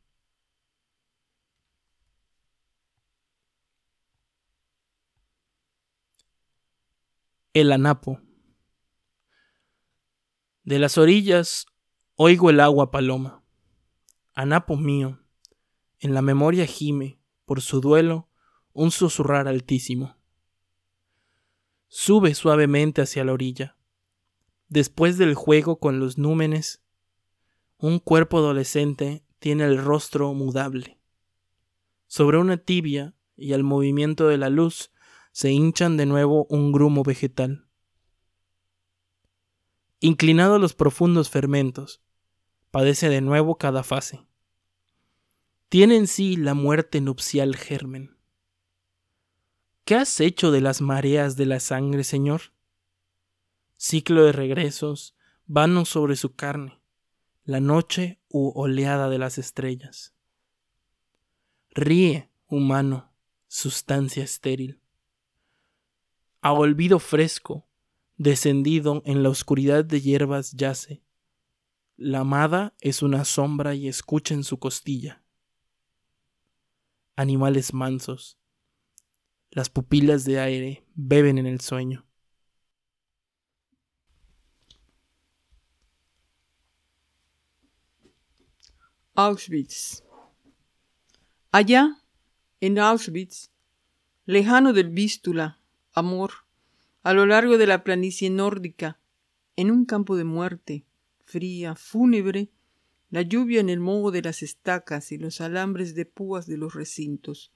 El 7.51 7.73
anapo. 7.73 8.21
De 10.63 10.79
las 10.79 10.97
orillas 10.97 11.65
oigo 12.15 12.49
el 12.49 12.61
agua 12.61 12.89
paloma. 12.89 13.43
Anapo 14.33 14.77
mío, 14.77 15.19
en 15.99 16.13
la 16.13 16.21
memoria 16.21 16.65
gime, 16.65 17.19
por 17.43 17.59
su 17.59 17.81
duelo, 17.81 18.29
un 18.71 18.91
susurrar 18.91 19.49
altísimo. 19.49 20.20
Sube 21.93 22.35
suavemente 22.35 23.01
hacia 23.01 23.25
la 23.25 23.33
orilla. 23.33 23.75
Después 24.69 25.17
del 25.17 25.35
juego 25.35 25.77
con 25.77 25.99
los 25.99 26.17
númenes, 26.17 26.81
un 27.77 27.99
cuerpo 27.99 28.37
adolescente 28.37 29.25
tiene 29.39 29.65
el 29.65 29.77
rostro 29.77 30.33
mudable. 30.33 31.01
Sobre 32.07 32.37
una 32.37 32.55
tibia 32.55 33.13
y 33.35 33.51
al 33.51 33.63
movimiento 33.63 34.29
de 34.29 34.37
la 34.37 34.49
luz 34.49 34.93
se 35.33 35.51
hinchan 35.51 35.97
de 35.97 36.05
nuevo 36.05 36.45
un 36.49 36.71
grumo 36.71 37.03
vegetal. 37.03 37.67
Inclinado 39.99 40.55
a 40.55 40.59
los 40.59 40.73
profundos 40.73 41.29
fermentos, 41.29 42.01
padece 42.71 43.09
de 43.09 43.19
nuevo 43.19 43.57
cada 43.57 43.83
fase. 43.83 44.25
Tiene 45.67 45.97
en 45.97 46.07
sí 46.07 46.37
la 46.37 46.53
muerte 46.53 47.01
nupcial 47.01 47.57
germen. 47.57 48.20
¿Qué 49.83 49.95
has 49.95 50.19
hecho 50.19 50.51
de 50.51 50.61
las 50.61 50.79
mareas 50.79 51.35
de 51.35 51.45
la 51.45 51.59
sangre, 51.59 52.03
Señor? 52.03 52.53
Ciclo 53.77 54.23
de 54.23 54.31
regresos, 54.31 55.15
vanos 55.47 55.89
sobre 55.89 56.15
su 56.15 56.35
carne, 56.35 56.79
la 57.45 57.59
noche 57.59 58.19
u 58.29 58.51
oleada 58.55 59.09
de 59.09 59.17
las 59.17 59.37
estrellas. 59.39 60.13
Ríe, 61.71 62.29
humano, 62.47 63.11
sustancia 63.47 64.23
estéril. 64.23 64.79
A 66.41 66.53
olvido 66.53 66.99
fresco, 66.99 67.65
descendido 68.17 69.01
en 69.05 69.23
la 69.23 69.29
oscuridad 69.29 69.83
de 69.83 69.99
hierbas 69.99 70.51
yace. 70.51 71.01
La 71.97 72.19
amada 72.19 72.75
es 72.81 73.01
una 73.01 73.25
sombra 73.25 73.73
y 73.73 73.87
escucha 73.87 74.35
en 74.35 74.43
su 74.43 74.59
costilla. 74.59 75.23
Animales 77.15 77.73
mansos, 77.73 78.37
las 79.51 79.69
pupilas 79.69 80.23
de 80.23 80.39
aire 80.39 80.85
beben 80.95 81.37
en 81.37 81.45
el 81.45 81.59
sueño. 81.59 82.05
Auschwitz. 89.13 90.03
Allá, 91.51 92.01
en 92.61 92.79
Auschwitz, 92.79 93.51
lejano 94.25 94.71
del 94.71 94.89
Vístula, 94.89 95.59
amor, 95.91 96.31
a 97.03 97.13
lo 97.13 97.25
largo 97.25 97.57
de 97.57 97.67
la 97.67 97.83
planicie 97.83 98.29
nórdica, 98.29 99.01
en 99.57 99.69
un 99.69 99.83
campo 99.83 100.15
de 100.15 100.23
muerte, 100.23 100.85
fría, 101.19 101.75
fúnebre, 101.75 102.51
la 103.09 103.21
lluvia 103.21 103.59
en 103.59 103.69
el 103.69 103.81
moho 103.81 104.11
de 104.11 104.21
las 104.21 104.43
estacas 104.43 105.11
y 105.11 105.17
los 105.17 105.41
alambres 105.41 105.93
de 105.93 106.05
púas 106.05 106.47
de 106.47 106.55
los 106.55 106.73
recintos, 106.73 107.51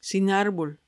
sin 0.00 0.30
árbol, 0.30 0.80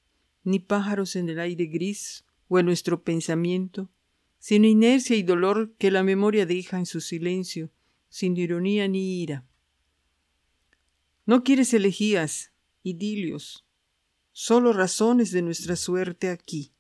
ni 0.47 0.61
pájaros 0.61 1.17
en 1.17 1.29
el 1.29 1.41
aire 1.41 1.67
gris 1.67 2.25
o 2.47 2.61
en 2.61 2.67
nuestro 2.67 3.03
pensamiento, 3.03 3.91
sino 4.39 4.69
inercia 4.69 5.17
y 5.17 5.25
dolor 5.25 5.75
que 5.77 5.91
la 5.91 6.05
memoria 6.05 6.47
deja 6.47 6.79
en 6.79 6.87
su 6.87 7.01
silencio, 7.01 7.73
sin 8.09 8.37
ironía 8.37 8.87
ni 8.87 9.21
ira. 9.21 9.45
No 11.25 11.43
quieres 11.43 11.75
elegías, 11.75 12.53
idilios, 12.85 13.67
solo 14.31 14.73
razones 14.73 15.33
de 15.33 15.43
nuestra 15.43 15.75
suerte 15.75 16.31
aquí. 16.31 16.73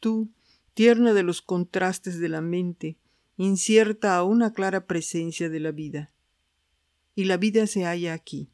Tú, 0.00 0.32
tierna 0.74 1.14
de 1.14 1.22
los 1.22 1.42
contrastes 1.42 2.18
de 2.18 2.28
la 2.28 2.40
mente, 2.40 2.98
incierta 3.36 4.16
a 4.16 4.24
una 4.24 4.52
clara 4.52 4.88
presencia 4.88 5.48
de 5.48 5.60
la 5.60 5.70
vida. 5.70 6.12
Y 7.14 7.26
la 7.26 7.36
vida 7.36 7.68
se 7.68 7.84
halla 7.84 8.14
aquí, 8.14 8.50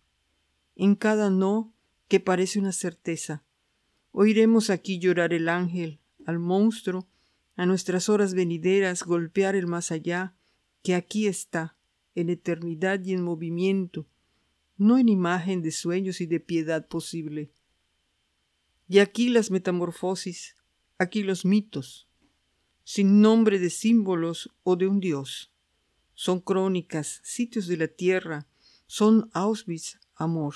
en 0.75 0.95
cada 0.95 1.31
no 1.31 1.73
que 2.09 2.21
parece 2.21 2.59
una 2.59 2.73
certeza, 2.73 3.46
Oiremos 4.19 4.71
aquí 4.71 4.99
llorar 4.99 5.35
el 5.35 5.47
ángel, 5.47 6.01
al 6.25 6.39
monstruo, 6.39 7.07
a 7.55 7.67
nuestras 7.67 8.09
horas 8.09 8.33
venideras 8.33 9.03
golpear 9.03 9.55
el 9.55 9.67
más 9.67 9.93
allá, 9.93 10.35
que 10.83 10.95
aquí 10.95 11.27
está, 11.27 11.77
en 12.15 12.31
eternidad 12.31 13.05
y 13.05 13.13
en 13.13 13.23
movimiento, 13.23 14.07
no 14.79 14.97
en 14.97 15.11
imagen 15.11 15.61
de 15.61 15.71
sueños 15.71 16.23
y 16.23 16.27
de 16.27 16.41
piedad 16.41 16.89
posible. 16.89 17.51
Y 18.89 19.01
aquí 19.01 19.29
las 19.29 19.51
metamorfosis, 19.51 20.57
aquí 20.97 21.23
los 21.23 21.45
mitos, 21.45 22.09
sin 22.85 23.21
nombre 23.21 23.59
de 23.59 23.69
símbolos 23.69 24.51
o 24.63 24.77
de 24.77 24.87
un 24.87 24.99
dios. 24.99 25.53
Son 26.15 26.41
crónicas, 26.41 27.21
sitios 27.23 27.67
de 27.67 27.77
la 27.77 27.89
tierra, 27.89 28.49
son 28.87 29.29
Auschwitz, 29.35 29.99
amor 30.15 30.55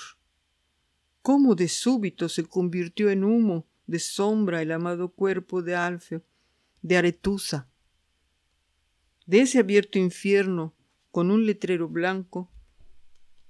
cómo 1.21 1.55
de 1.55 1.67
súbito 1.67 2.29
se 2.29 2.45
convirtió 2.45 3.09
en 3.09 3.23
humo 3.23 3.67
de 3.87 3.99
sombra 3.99 4.61
el 4.61 4.71
amado 4.71 5.09
cuerpo 5.09 5.61
de 5.61 5.75
Alfeo, 5.75 6.23
de 6.81 6.97
Aretusa. 6.97 7.69
De 9.25 9.41
ese 9.41 9.59
abierto 9.59 9.99
infierno, 9.99 10.73
con 11.11 11.29
un 11.29 11.45
letrero 11.45 11.87
blanco, 11.87 12.49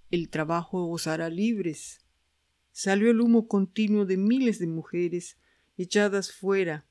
el 0.10 0.30
trabajo 0.30 0.90
os 0.90 1.08
hará 1.08 1.30
libres. 1.30 2.02
Salió 2.72 3.12
el 3.12 3.22
humo 3.22 3.48
continuo 3.48 4.06
de 4.06 4.18
miles 4.18 4.60
de 4.60 4.68
mujeres 4.68 5.38
echadas 5.78 6.32
fuera 6.32 6.86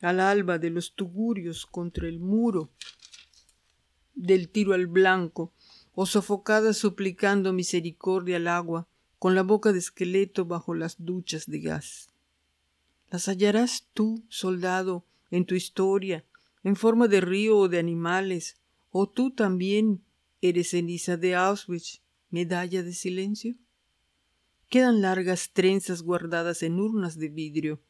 al 0.00 0.20
alba 0.20 0.58
de 0.58 0.70
los 0.70 0.94
tugurios 0.94 1.66
contra 1.66 2.08
el 2.08 2.18
muro 2.18 2.70
del 4.14 4.48
tiro 4.48 4.72
al 4.72 4.86
blanco 4.86 5.52
o 5.94 6.06
sofocadas 6.06 6.76
suplicando 6.76 7.52
misericordia 7.52 8.36
al 8.36 8.48
agua 8.48 8.88
con 9.18 9.34
la 9.34 9.42
boca 9.42 9.72
de 9.72 9.78
esqueleto 9.78 10.44
bajo 10.44 10.74
las 10.74 10.96
duchas 10.98 11.46
de 11.46 11.60
gas. 11.60 12.08
Las 13.10 13.28
hallarás 13.28 13.86
tú, 13.94 14.24
soldado, 14.28 15.04
en 15.30 15.46
tu 15.46 15.54
historia, 15.54 16.24
en 16.64 16.76
forma 16.76 17.08
de 17.08 17.20
río 17.20 17.56
o 17.58 17.68
de 17.68 17.78
animales, 17.78 18.56
o 18.90 19.08
tú 19.08 19.30
también 19.30 20.02
eres 20.40 20.70
ceniza 20.70 21.16
de 21.16 21.34
Auschwitz, 21.34 22.00
medalla 22.30 22.82
de 22.82 22.92
silencio. 22.92 23.54
Quedan 24.68 25.00
largas 25.00 25.50
trenzas 25.52 26.02
guardadas 26.02 26.62
en 26.62 26.80
urnas 26.80 27.18
de 27.18 27.28
vidrio, 27.28 27.80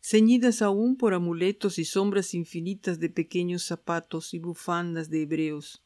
ceñidas 0.00 0.62
aún 0.62 0.96
por 0.96 1.14
amuletos 1.14 1.78
y 1.78 1.84
sombras 1.84 2.34
infinitas 2.34 2.98
de 2.98 3.08
pequeños 3.08 3.64
zapatos 3.64 4.34
y 4.34 4.38
bufandas 4.38 5.10
de 5.10 5.22
hebreos. 5.22 5.82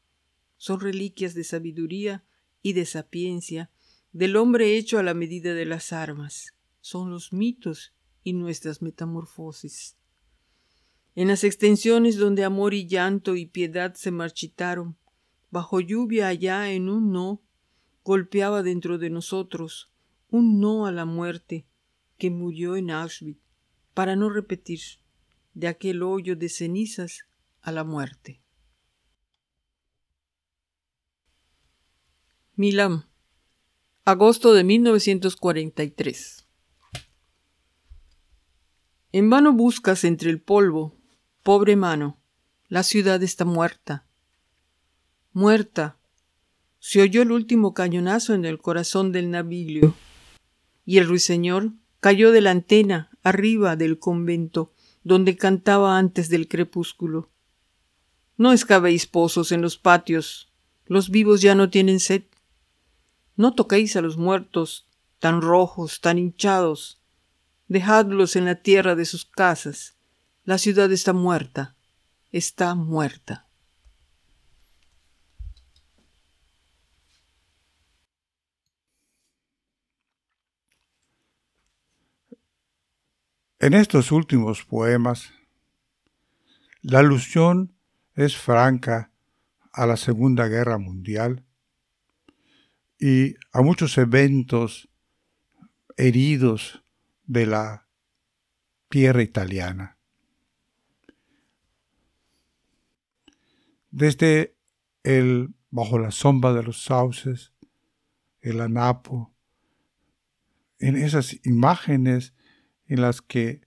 Son 0.56 0.80
reliquias 0.80 1.34
de 1.34 1.44
sabiduría 1.44 2.24
y 2.62 2.72
de 2.72 2.86
sapiencia 2.86 3.70
del 4.12 4.36
hombre 4.36 4.76
hecho 4.76 4.98
a 4.98 5.02
la 5.02 5.14
medida 5.14 5.54
de 5.54 5.66
las 5.66 5.92
armas. 5.92 6.54
Son 6.80 7.10
los 7.10 7.32
mitos 7.32 7.94
y 8.22 8.34
nuestras 8.34 8.82
metamorfosis. 8.82 9.96
En 11.14 11.28
las 11.28 11.44
extensiones 11.44 12.16
donde 12.16 12.44
amor 12.44 12.74
y 12.74 12.86
llanto 12.86 13.36
y 13.36 13.46
piedad 13.46 13.94
se 13.94 14.10
marchitaron, 14.10 14.96
bajo 15.50 15.80
lluvia 15.80 16.28
allá 16.28 16.70
en 16.72 16.88
un 16.88 17.12
no, 17.12 17.42
golpeaba 18.04 18.62
dentro 18.62 18.98
de 18.98 19.10
nosotros 19.10 19.90
un 20.30 20.60
no 20.60 20.86
a 20.86 20.92
la 20.92 21.04
muerte 21.04 21.66
que 22.16 22.30
murió 22.30 22.76
en 22.76 22.90
Auschwitz, 22.90 23.40
para 23.92 24.16
no 24.16 24.30
repetir 24.30 24.80
de 25.52 25.68
aquel 25.68 26.02
hoyo 26.02 26.36
de 26.36 26.48
cenizas 26.48 27.26
a 27.60 27.72
la 27.72 27.84
muerte. 27.84 28.40
Milán, 32.56 33.11
agosto 34.04 34.52
de 34.52 34.64
1943. 34.64 36.48
En 39.12 39.30
vano 39.30 39.52
buscas 39.52 40.02
entre 40.02 40.30
el 40.30 40.40
polvo, 40.40 40.96
pobre 41.44 41.76
mano, 41.76 42.18
la 42.68 42.82
ciudad 42.82 43.22
está 43.22 43.44
muerta. 43.44 44.06
Muerta. 45.32 45.98
Se 46.80 47.00
oyó 47.00 47.22
el 47.22 47.30
último 47.30 47.74
cañonazo 47.74 48.34
en 48.34 48.44
el 48.44 48.58
corazón 48.58 49.12
del 49.12 49.30
navío, 49.30 49.94
y 50.84 50.98
el 50.98 51.06
ruiseñor 51.06 51.70
cayó 52.00 52.32
de 52.32 52.40
la 52.40 52.50
antena 52.50 53.10
arriba 53.22 53.76
del 53.76 54.00
convento 54.00 54.72
donde 55.04 55.36
cantaba 55.36 55.96
antes 55.96 56.28
del 56.28 56.48
crepúsculo. 56.48 57.30
No 58.36 58.52
escabéis 58.52 59.06
pozos 59.06 59.52
en 59.52 59.62
los 59.62 59.78
patios, 59.78 60.52
los 60.86 61.10
vivos 61.10 61.40
ya 61.40 61.54
no 61.54 61.70
tienen 61.70 62.00
sed. 62.00 62.24
No 63.36 63.54
toquéis 63.54 63.96
a 63.96 64.02
los 64.02 64.16
muertos, 64.16 64.86
tan 65.18 65.40
rojos, 65.40 66.00
tan 66.00 66.18
hinchados. 66.18 67.00
Dejadlos 67.68 68.36
en 68.36 68.44
la 68.44 68.56
tierra 68.56 68.94
de 68.94 69.04
sus 69.04 69.24
casas. 69.24 69.96
La 70.44 70.58
ciudad 70.58 70.90
está 70.92 71.12
muerta, 71.12 71.76
está 72.30 72.74
muerta. 72.74 73.46
En 83.60 83.74
estos 83.74 84.10
últimos 84.10 84.64
poemas, 84.64 85.32
la 86.80 86.98
alusión 86.98 87.72
es 88.16 88.36
franca 88.36 89.12
a 89.72 89.86
la 89.86 89.96
Segunda 89.96 90.48
Guerra 90.48 90.78
Mundial 90.78 91.44
y 93.02 93.34
a 93.50 93.62
muchos 93.62 93.98
eventos 93.98 94.88
heridos 95.96 96.84
de 97.26 97.46
la 97.46 97.88
tierra 98.88 99.24
italiana. 99.24 99.98
Desde 103.90 104.54
el 105.02 105.52
bajo 105.70 105.98
la 105.98 106.12
sombra 106.12 106.52
de 106.52 106.62
los 106.62 106.84
sauces, 106.84 107.52
el 108.40 108.60
anapo, 108.60 109.34
en 110.78 110.94
esas 110.94 111.44
imágenes 111.44 112.34
en 112.86 113.00
las 113.00 113.20
que 113.20 113.62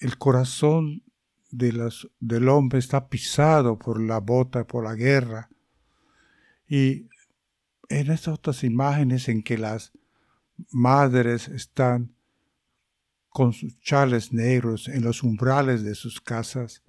el 0.00 0.18
corazón 0.18 1.04
de 1.52 1.72
las, 1.72 2.08
del 2.18 2.48
hombre 2.48 2.80
está 2.80 3.08
pisado 3.08 3.78
por 3.78 4.00
la 4.00 4.18
bota, 4.18 4.66
por 4.66 4.82
la 4.82 4.96
guerra, 4.96 5.50
y 6.66 7.08
en 7.88 8.10
estas 8.10 8.34
otras 8.34 8.64
imágenes 8.64 9.28
en 9.28 9.42
que 9.42 9.58
las 9.58 9.92
madres 10.70 11.48
están 11.48 12.14
con 13.28 13.52
sus 13.52 13.78
chales 13.80 14.32
negros 14.32 14.88
en 14.88 15.04
los 15.04 15.22
umbrales 15.22 15.82
de 15.82 15.94
sus 15.94 16.20
casas, 16.20 16.82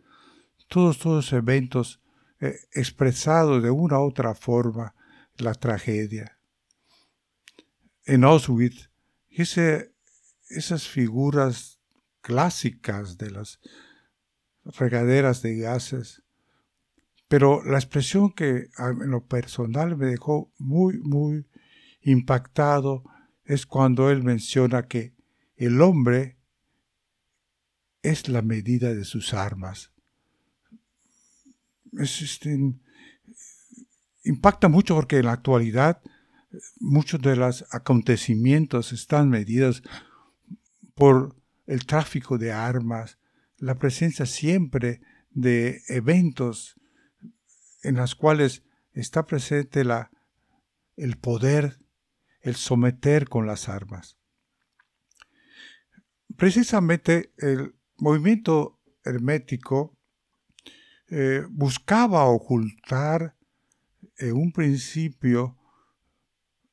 todos 0.67 0.97
esos 0.97 1.33
eventos 1.33 2.01
eh, 2.39 2.55
expresados 2.73 3.61
de 3.63 3.69
una 3.69 3.99
u 3.99 4.03
otra 4.03 4.33
forma 4.33 4.95
la 5.37 5.53
tragedia. 5.53 6.37
En 8.05 8.23
Auschwitz, 8.23 8.89
esas 9.29 10.87
figuras 10.87 11.79
clásicas 12.21 13.17
de 13.17 13.31
las 13.31 13.59
regaderas 14.63 15.41
de 15.41 15.57
gases 15.57 16.23
pero 17.27 17.63
la 17.63 17.77
expresión 17.77 18.31
que 18.31 18.69
en 18.77 19.11
lo 19.11 19.25
personal 19.25 19.97
me 19.97 20.07
dejó 20.07 20.51
muy, 20.57 20.99
muy 20.99 21.45
impactado 22.01 23.03
es 23.43 23.65
cuando 23.65 24.09
él 24.09 24.23
menciona 24.23 24.87
que 24.87 25.13
el 25.55 25.81
hombre 25.81 26.37
es 28.01 28.29
la 28.29 28.41
medida 28.41 28.93
de 28.93 29.03
sus 29.03 29.33
armas. 29.33 29.91
Este, 31.99 32.57
impacta 34.23 34.69
mucho 34.69 34.95
porque 34.95 35.17
en 35.17 35.25
la 35.25 35.33
actualidad 35.33 36.01
muchos 36.79 37.21
de 37.21 37.35
los 37.35 37.65
acontecimientos 37.71 38.93
están 38.93 39.29
medidos 39.29 39.83
por 40.95 41.35
el 41.65 41.85
tráfico 41.85 42.37
de 42.37 42.51
armas, 42.51 43.17
la 43.57 43.75
presencia 43.75 44.25
siempre 44.25 45.01
de 45.31 45.81
eventos 45.89 46.76
en 47.87 47.95
las 47.95 48.15
cuales 48.15 48.63
está 48.91 49.25
presente 49.25 49.85
la, 49.85 50.11
el 50.97 51.17
poder, 51.17 51.79
el 52.41 52.55
someter 52.55 53.29
con 53.29 53.47
las 53.47 53.69
armas. 53.69 54.17
Precisamente 56.35 57.31
el 57.37 57.75
movimiento 57.95 58.81
hermético 59.05 59.97
eh, 61.07 61.45
buscaba 61.49 62.25
ocultar 62.25 63.37
en 64.17 64.35
un 64.35 64.51
principio 64.51 65.57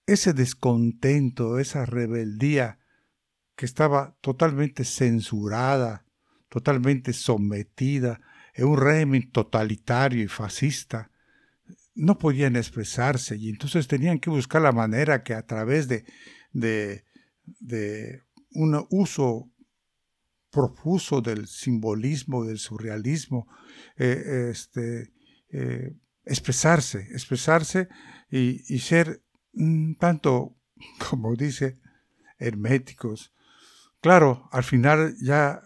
ese 0.06 0.32
descontento, 0.32 1.60
esa 1.60 1.86
rebeldía 1.86 2.80
que 3.54 3.66
estaba 3.66 4.16
totalmente 4.20 4.84
censurada, 4.84 6.04
totalmente 6.48 7.12
sometida 7.12 8.20
en 8.54 8.66
un 8.66 8.78
régimen 8.78 9.30
totalitario 9.30 10.22
y 10.22 10.28
fascista, 10.28 11.10
no 11.94 12.18
podían 12.18 12.56
expresarse 12.56 13.36
y 13.36 13.48
entonces 13.48 13.86
tenían 13.86 14.18
que 14.18 14.30
buscar 14.30 14.62
la 14.62 14.72
manera 14.72 15.22
que 15.22 15.34
a 15.34 15.46
través 15.46 15.88
de, 15.88 16.04
de, 16.52 18.22
un 18.52 18.86
uso 18.90 19.50
profuso 20.50 21.20
del 21.20 21.46
simbolismo, 21.48 22.44
del 22.44 22.58
surrealismo, 22.58 23.48
eh, 23.96 24.50
este, 24.50 25.12
eh, 25.50 25.96
expresarse, 26.24 27.08
expresarse 27.12 27.88
y, 28.30 28.62
y 28.72 28.78
ser 28.78 29.22
tanto, 29.98 30.56
como 31.10 31.34
dice, 31.34 31.78
herméticos. 32.38 33.32
Claro, 34.00 34.48
al 34.52 34.64
final 34.64 35.16
ya 35.20 35.62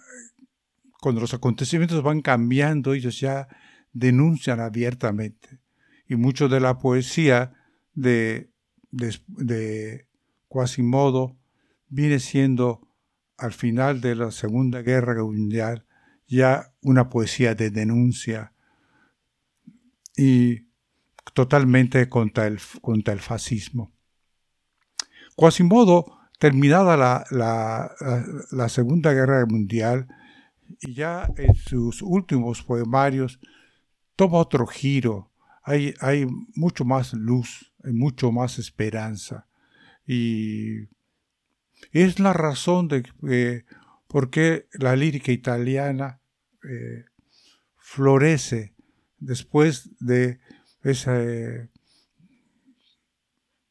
cuando 1.00 1.20
los 1.20 1.34
acontecimientos 1.34 2.02
van 2.02 2.22
cambiando, 2.22 2.92
ellos 2.92 3.20
ya 3.20 3.48
denuncian 3.92 4.60
abiertamente. 4.60 5.60
Y 6.06 6.16
mucho 6.16 6.48
de 6.48 6.60
la 6.60 6.78
poesía 6.78 7.52
de, 7.94 8.50
de, 8.90 10.06
Quasimodo 10.48 11.36
viene 11.88 12.18
siendo, 12.18 12.88
al 13.36 13.52
final 13.52 14.00
de 14.00 14.14
la 14.14 14.30
Segunda 14.30 14.82
Guerra 14.82 15.22
Mundial, 15.22 15.84
ya 16.26 16.72
una 16.82 17.08
poesía 17.08 17.54
de 17.54 17.70
denuncia 17.70 18.52
y 20.16 20.68
totalmente 21.34 22.08
contra 22.08 22.46
el, 22.46 22.58
contra 22.80 23.14
el 23.14 23.20
fascismo. 23.20 23.92
Quasimodo, 25.36 26.18
terminada 26.38 26.96
la, 26.96 27.24
la, 27.30 27.94
la 28.50 28.68
Segunda 28.68 29.12
Guerra 29.12 29.44
Mundial, 29.46 30.08
y 30.80 30.94
ya 30.94 31.28
en 31.36 31.54
sus 31.54 32.02
últimos 32.02 32.62
poemarios 32.62 33.40
toma 34.16 34.38
otro 34.38 34.66
giro. 34.66 35.30
Hay, 35.62 35.94
hay 36.00 36.26
mucho 36.54 36.84
más 36.84 37.12
luz, 37.12 37.72
hay 37.84 37.92
mucho 37.92 38.32
más 38.32 38.58
esperanza. 38.58 39.46
Y 40.06 40.88
es 41.92 42.18
la 42.18 42.32
razón 42.32 42.88
de 42.88 43.04
eh, 43.28 43.64
por 44.06 44.30
qué 44.30 44.68
la 44.72 44.96
lírica 44.96 45.32
italiana 45.32 46.20
eh, 46.64 47.04
florece 47.76 48.74
después 49.18 49.90
de 50.00 50.40
ese 50.82 51.70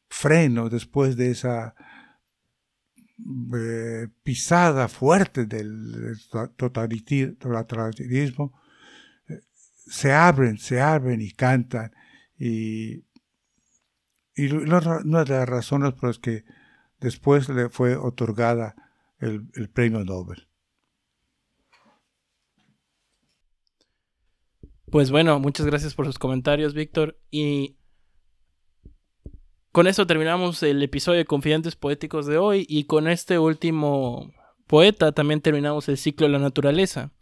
freno, 0.08 0.68
después 0.68 1.16
de 1.16 1.30
esa 1.30 1.74
eh, 3.54 4.08
pisada 4.22 4.88
fuerte 4.88 5.46
del 5.46 6.16
totalitarismo, 6.56 8.52
eh, 9.28 9.40
se 9.86 10.12
abren, 10.12 10.58
se 10.58 10.80
abren 10.80 11.20
y 11.20 11.32
cantan. 11.32 11.92
Y, 12.38 13.04
y 14.34 14.52
una 14.52 15.24
de 15.24 15.34
las 15.34 15.48
razones 15.48 15.94
por 15.94 16.10
las 16.10 16.18
que 16.18 16.44
después 17.00 17.48
le 17.48 17.68
fue 17.68 17.96
otorgada 17.96 18.76
el, 19.18 19.48
el 19.54 19.68
premio 19.68 20.04
Nobel. 20.04 20.48
Pues 24.90 25.10
bueno, 25.10 25.38
muchas 25.38 25.66
gracias 25.66 25.94
por 25.94 26.06
sus 26.06 26.18
comentarios, 26.18 26.72
Víctor. 26.72 27.18
Y 27.30 27.77
con 29.72 29.86
eso 29.86 30.06
terminamos 30.06 30.62
el 30.62 30.82
episodio 30.82 31.18
de 31.18 31.24
Confidentes 31.24 31.76
Poéticos 31.76 32.26
de 32.26 32.38
hoy 32.38 32.66
y 32.68 32.84
con 32.84 33.06
este 33.06 33.38
último 33.38 34.32
poeta 34.66 35.12
también 35.12 35.40
terminamos 35.40 35.88
el 35.88 35.98
ciclo 35.98 36.26
de 36.26 36.32
la 36.32 36.38
naturaleza. 36.38 37.12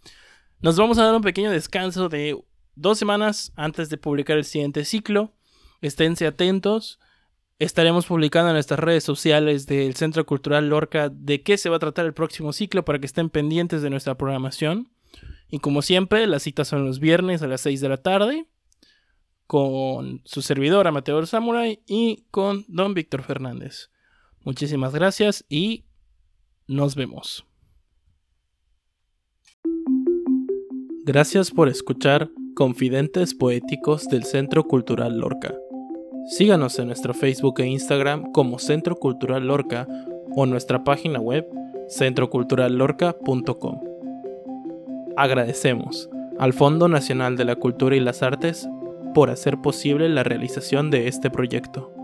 Nos 0.60 0.76
vamos 0.76 0.98
a 0.98 1.04
dar 1.04 1.14
un 1.14 1.22
pequeño 1.22 1.50
descanso 1.50 2.08
de 2.08 2.38
dos 2.74 2.98
semanas 2.98 3.52
antes 3.56 3.88
de 3.88 3.98
publicar 3.98 4.36
el 4.36 4.44
siguiente 4.44 4.84
ciclo. 4.84 5.32
Esténse 5.80 6.26
atentos. 6.26 6.98
Estaremos 7.58 8.06
publicando 8.06 8.50
en 8.50 8.54
nuestras 8.54 8.80
redes 8.80 9.02
sociales 9.02 9.66
del 9.66 9.96
Centro 9.96 10.24
Cultural 10.24 10.68
Lorca 10.68 11.08
de 11.08 11.42
qué 11.42 11.58
se 11.58 11.68
va 11.68 11.76
a 11.76 11.80
tratar 11.80 12.06
el 12.06 12.14
próximo 12.14 12.52
ciclo 12.52 12.84
para 12.84 12.98
que 12.98 13.06
estén 13.06 13.30
pendientes 13.30 13.82
de 13.82 13.90
nuestra 13.90 14.16
programación. 14.16 14.90
Y 15.48 15.58
como 15.58 15.82
siempre, 15.82 16.26
las 16.26 16.42
citas 16.42 16.68
son 16.68 16.84
los 16.84 17.00
viernes 17.00 17.42
a 17.42 17.46
las 17.46 17.62
6 17.62 17.80
de 17.80 17.88
la 17.88 17.96
tarde 17.96 18.46
con 19.46 20.22
su 20.24 20.42
servidor 20.42 20.86
Amateur 20.86 21.26
Samurai 21.26 21.80
y 21.86 22.24
con 22.30 22.64
Don 22.68 22.94
Víctor 22.94 23.22
Fernández. 23.22 23.90
Muchísimas 24.44 24.94
gracias 24.94 25.44
y 25.48 25.84
nos 26.66 26.94
vemos. 26.94 27.44
Gracias 31.04 31.50
por 31.50 31.68
escuchar 31.68 32.30
Confidentes 32.54 33.34
Poéticos 33.34 34.08
del 34.08 34.24
Centro 34.24 34.64
Cultural 34.64 35.18
Lorca. 35.18 35.54
Síganos 36.26 36.78
en 36.80 36.88
nuestro 36.88 37.14
Facebook 37.14 37.60
e 37.60 37.66
Instagram 37.66 38.32
como 38.32 38.58
Centro 38.58 38.96
Cultural 38.96 39.46
Lorca 39.46 39.86
o 40.34 40.46
nuestra 40.46 40.82
página 40.82 41.20
web 41.20 41.46
centroculturallorca.com. 41.88 43.80
Agradecemos 45.16 46.10
al 46.38 46.52
Fondo 46.52 46.88
Nacional 46.88 47.36
de 47.36 47.44
la 47.44 47.56
Cultura 47.56 47.94
y 47.94 48.00
las 48.00 48.22
Artes 48.22 48.68
por 49.14 49.30
hacer 49.30 49.58
posible 49.58 50.08
la 50.08 50.22
realización 50.22 50.90
de 50.90 51.08
este 51.08 51.30
proyecto. 51.30 51.95